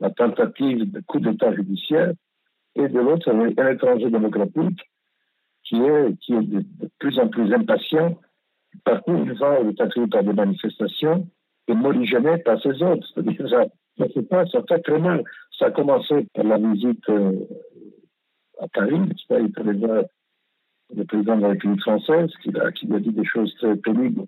la 0.00 0.10
tentative 0.10 0.90
de 0.90 1.00
coup 1.00 1.20
d'État 1.20 1.54
judiciaire, 1.54 2.12
et 2.74 2.88
de 2.88 2.98
l'autre, 2.98 3.30
un 3.30 3.70
étranger 3.70 4.10
démocratique 4.10 4.80
qui 5.64 5.76
est, 5.76 6.16
qui 6.20 6.34
est 6.34 6.42
de, 6.42 6.64
plus 6.98 7.18
en 7.18 7.28
plus 7.28 7.52
impatient. 7.52 8.18
Partout 8.84 9.12
où 9.12 9.24
il 9.24 9.32
va, 9.34 9.58
attiré 9.80 10.06
par 10.06 10.24
des 10.24 10.32
manifestations 10.32 11.26
et 11.68 11.74
morigéné 11.74 12.38
par 12.38 12.60
ses 12.62 12.82
autres. 12.82 13.06
Ça, 13.14 13.64
ça 13.98 14.08
se 14.08 14.20
passe, 14.20 14.50
ça 14.50 14.62
fait 14.66 14.80
très 14.80 14.98
mal. 14.98 15.22
Ça 15.58 15.66
a 15.66 15.70
commencé 15.70 16.26
par 16.34 16.44
la 16.44 16.58
visite 16.58 17.08
euh, 17.10 17.32
à 18.60 18.68
Paris, 18.68 18.98
il 19.30 19.78
voir 19.78 20.04
le 20.94 21.04
président 21.04 21.36
de 21.36 21.42
la 21.42 21.48
République 21.48 21.80
française, 21.80 22.30
qui 22.42 22.50
a, 22.58 22.70
qui 22.72 22.92
a 22.92 22.98
dit 22.98 23.12
des 23.12 23.24
choses 23.24 23.54
très 23.56 23.76
pénibles 23.76 24.26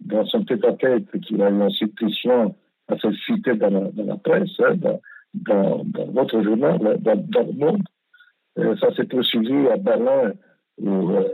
dans 0.00 0.24
son 0.26 0.44
tête-à-tête, 0.44 1.10
qu'il 1.22 1.42
a 1.42 1.50
eu 1.50 1.62
ensuite 1.62 1.96
Christian 1.96 2.54
à 2.88 2.96
faire 2.96 3.12
citer 3.26 3.54
dans 3.54 3.70
la, 3.70 3.90
dans 3.90 4.04
la 4.04 4.16
presse, 4.16 4.50
hein, 4.60 4.76
dans, 4.76 5.00
dans, 5.34 5.84
dans, 5.84 6.06
votre 6.06 6.42
journal, 6.42 6.78
dans, 7.00 7.16
dans 7.16 7.46
le 7.46 7.52
monde. 7.52 7.82
Euh, 8.58 8.76
ça 8.76 8.94
s'est 8.94 9.04
poursuivi 9.04 9.68
à 9.68 9.76
Berlin, 9.76 10.32
où, 10.80 11.10
euh, 11.10 11.28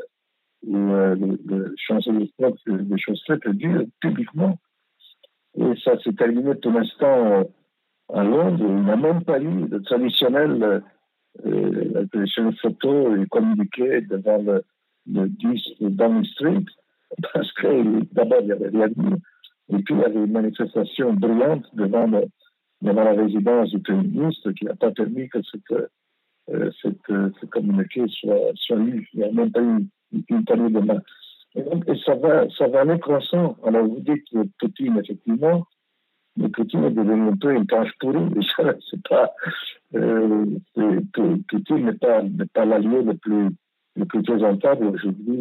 euh, 0.67 1.37
le 1.47 1.75
chancelier 1.77 2.27
Spock 2.29 2.57
des 2.67 2.99
choses 2.99 3.23
très 3.25 3.39
dures, 3.53 3.85
publiquement. 4.01 4.59
Et 5.57 5.73
ça 5.85 5.99
s'est 6.01 6.15
terminé 6.15 6.55
pour 6.55 6.73
l'instant 6.73 7.45
à 8.13 8.25
Londres. 8.25 8.65
Il 8.67 8.85
n'a 8.85 8.97
même 8.97 9.23
pas 9.25 9.41
eu 9.41 9.69
le 9.69 9.83
traditionnel, 9.83 10.83
euh, 11.45 11.91
la 11.93 12.07
traditionnelle 12.07 12.57
photo 12.61 13.17
et 13.17 13.27
communiqué 13.27 14.01
devant 14.03 14.39
le, 14.39 14.65
le 15.07 15.29
10 15.29 15.61
Downing 15.81 16.25
Street, 16.25 16.65
parce 17.33 17.53
que 17.53 18.05
d'abord, 18.15 18.41
il 18.41 18.47
n'y 18.47 18.53
avait 18.53 18.69
rien 18.69 18.89
dit. 18.89 19.15
Et 19.71 19.79
puis, 19.83 19.95
il 19.95 20.01
y 20.01 20.05
avait 20.05 20.25
une 20.25 20.33
manifestation 20.33 21.13
brillante 21.13 21.65
devant, 21.75 22.09
devant 22.83 23.05
la 23.05 23.13
résidence 23.13 23.71
du 23.71 23.81
Premier 23.81 24.09
ministre 24.09 24.51
qui 24.53 24.65
n'a 24.65 24.75
pas 24.75 24.91
permis 24.91 25.29
que 25.29 25.39
cette, 25.43 25.91
euh, 27.15 27.29
cette, 27.29 27.35
euh, 27.35 27.41
ce 27.41 27.47
communiqué 27.47 28.05
soit, 28.09 28.53
soit 28.55 28.77
lu. 28.77 29.09
Il 29.13 29.21
n'y 29.21 29.25
a 29.25 29.33
même 29.33 29.53
pas 29.53 29.63
eu 29.63 29.87
une, 30.29 30.45
poignée 30.45 30.71
de 30.71 30.81
main. 30.81 31.01
Et 31.55 31.63
donc, 31.63 31.89
et 31.89 31.97
ça 32.05 32.15
va, 32.15 32.49
ça 32.51 32.67
va 32.69 32.81
aller 32.81 32.99
croissant. 32.99 33.57
Alors, 33.65 33.87
vous 33.87 34.01
dites 34.01 34.25
que 34.31 34.39
Poutine, 34.59 34.99
effectivement, 34.99 35.67
mais 36.37 36.49
Poutine 36.49 36.85
est 36.85 36.91
devenu 36.91 37.29
un 37.29 37.37
peu 37.37 37.55
une 37.55 37.67
cage 37.67 37.93
pourrie. 38.01 38.25
Déjà, 38.31 38.75
c'est 38.91 39.09
pas, 39.09 39.33
euh, 39.95 40.47
Poutine 41.49 41.87
n'est 41.87 41.93
pas, 41.95 42.23
pas 42.53 42.65
l'allié 42.65 43.03
le 43.03 43.15
plus, 43.15 43.51
le 43.97 44.05
plus 44.05 44.23
présentable 44.23 44.87
aujourd'hui, 44.87 45.37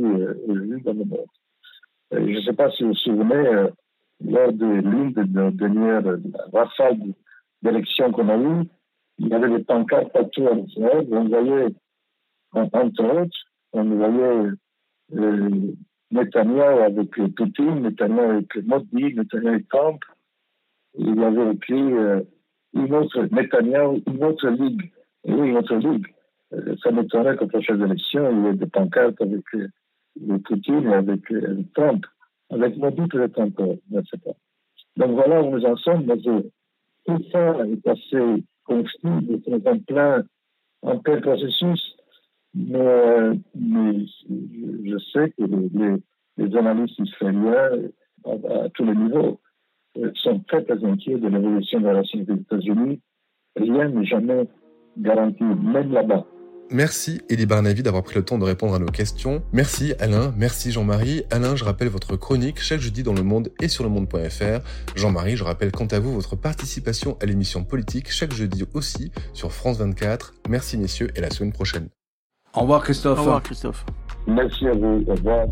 dans 0.84 0.94
le 0.94 1.06
monde. 1.06 1.26
Je 2.12 2.20
ne 2.20 2.42
sais 2.42 2.54
pas 2.54 2.70
si 2.72 2.84
vous 2.84 2.90
vous 2.90 2.96
souvenez, 2.96 3.36
euh, 3.36 3.68
lors 4.24 4.54
de 4.54 4.66
l'une 4.66 5.14
de 5.14 5.24
nos 5.24 5.52
dernières 5.52 6.04
rafales 6.54 7.00
d'élections 7.62 8.12
qu'on 8.12 8.30
a 8.30 8.38
eues, 8.38 8.68
il 9.20 9.28
y 9.28 9.34
avait 9.34 9.50
des 9.50 9.64
pancartes 9.64 10.12
partout 10.12 10.46
en 10.48 10.58
Israël. 10.58 11.08
On 11.12 11.28
voyait, 11.28 11.68
entre 12.54 13.22
autres, 13.22 13.38
on 13.74 13.84
voyait 13.84 14.50
euh, 15.16 15.74
Netanyahu 16.12 16.82
avec 16.82 17.10
Poutine, 17.36 17.82
Netanyahu 17.82 18.38
avec 18.38 18.56
Modi, 18.66 19.16
Netanyahu 19.16 19.56
avec 19.56 19.70
Trump. 19.70 20.02
Il 20.96 21.16
y 21.16 21.24
avait 21.24 21.54
écrit 21.54 21.94
euh, 21.94 22.22
une 22.74 22.94
autre, 22.94 23.22
Netanyahu, 23.32 24.02
une 24.08 24.24
autre 24.24 24.50
ligue. 24.50 24.92
Oui, 25.26 25.50
une 25.50 25.58
autre 25.58 25.76
ligue. 25.76 26.08
Euh, 26.54 26.76
ça 26.84 26.92
m'étonnerait 26.92 27.36
qu'aux 27.36 27.48
prochaines 27.48 27.84
élections, 27.84 28.30
il 28.32 28.46
y 28.46 28.48
ait 28.50 28.54
des 28.54 28.68
pancartes 28.68 29.22
avec, 29.22 29.44
euh, 29.56 29.68
Poutine 30.46 30.88
et 30.88 30.94
avec, 30.94 31.32
avec 31.32 31.74
Trump. 31.74 32.06
Avec 32.52 32.78
Modi, 32.78 33.08
peut-être 33.08 33.40
encore, 33.40 33.76
je 33.90 33.98
ne 33.98 34.04
sais 34.04 34.18
pas. 34.18 34.34
Donc 34.98 35.12
voilà 35.12 35.42
où 35.42 35.50
nous 35.52 35.66
en 35.66 35.76
sommes. 35.78 36.06
Mais 36.06 36.18
tout 36.18 37.24
ça 37.32 37.66
est 37.66 37.88
assez 37.88 38.44
confus, 38.66 39.42
c'est 39.46 39.68
en 39.68 39.80
plein, 39.80 40.24
en 40.82 41.00
plein 41.00 41.22
processus. 41.22 41.96
Mais, 42.56 42.80
euh, 42.80 43.34
je 43.56 44.98
sais 45.12 45.32
que 45.32 45.44
les, 45.44 45.70
les, 45.74 45.96
les 46.38 46.58
analystes 46.58 47.00
israéliens, 47.00 47.90
à, 48.26 48.70
tous 48.74 48.86
les 48.86 48.96
niveaux, 48.96 49.40
sont 50.16 50.40
très, 50.48 50.64
très 50.64 50.84
inquiets 50.84 51.18
de 51.18 51.28
l'évolution 51.28 51.80
de 51.80 51.86
la 51.86 51.92
relation 51.92 52.20
des 52.20 52.34
États-Unis. 52.34 53.02
Rien 53.56 53.90
n'est 53.90 54.06
jamais 54.06 54.48
garanti, 54.98 55.44
même 55.44 55.92
là-bas. 55.92 56.26
Merci 56.74 57.22
Elie 57.30 57.46
Barnavi 57.46 57.84
d'avoir 57.84 58.02
pris 58.02 58.16
le 58.16 58.26
temps 58.26 58.40
de 58.40 58.44
répondre 58.44 58.74
à 58.74 58.80
nos 58.80 58.88
questions. 58.88 59.44
Merci 59.54 59.94
Alain, 60.00 60.34
merci 60.36 60.72
Jean-Marie. 60.72 61.22
Alain, 61.30 61.56
je 61.56 61.64
rappelle 61.64 61.88
votre 61.88 62.16
chronique 62.16 62.60
chaque 62.60 62.80
jeudi 62.80 63.04
dans 63.04 63.14
Le 63.14 63.22
Monde 63.22 63.52
et 63.62 63.68
sur 63.68 63.84
le 63.84 63.92
monde.fr. 63.92 64.66
Jean-Marie, 64.96 65.38
je 65.38 65.44
rappelle 65.44 65.72
quant 65.72 65.86
à 65.86 66.00
vous 66.00 66.12
votre 66.12 66.36
participation 66.36 67.16
à 67.22 67.28
l'émission 67.28 67.64
politique 67.64 68.12
chaque 68.12 68.34
jeudi 68.34 68.66
aussi 68.74 69.12
sur 69.34 69.52
France 69.52 69.78
24. 69.78 70.34
Merci 70.50 70.78
messieurs 70.78 71.12
et 71.14 71.20
à 71.20 71.22
la 71.22 71.30
semaine 71.30 71.54
prochaine. 71.54 71.90
Au 72.56 72.62
revoir 72.62 72.84
Christophe. 72.84 73.20
Au 73.20 73.22
revoir 73.22 73.44
Christophe. 73.44 73.86
Merci 74.26 74.68
à 74.68 74.74
vous. 74.74 75.04
Au 75.08 75.14
revoir. 75.14 75.46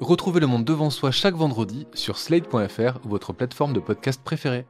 Retrouvez 0.00 0.38
le 0.38 0.46
monde 0.46 0.64
devant 0.64 0.90
soi 0.90 1.10
chaque 1.10 1.34
vendredi 1.34 1.88
sur 1.92 2.18
slate.fr, 2.18 3.00
votre 3.04 3.32
plateforme 3.32 3.72
de 3.72 3.80
podcast 3.80 4.22
préférée. 4.22 4.64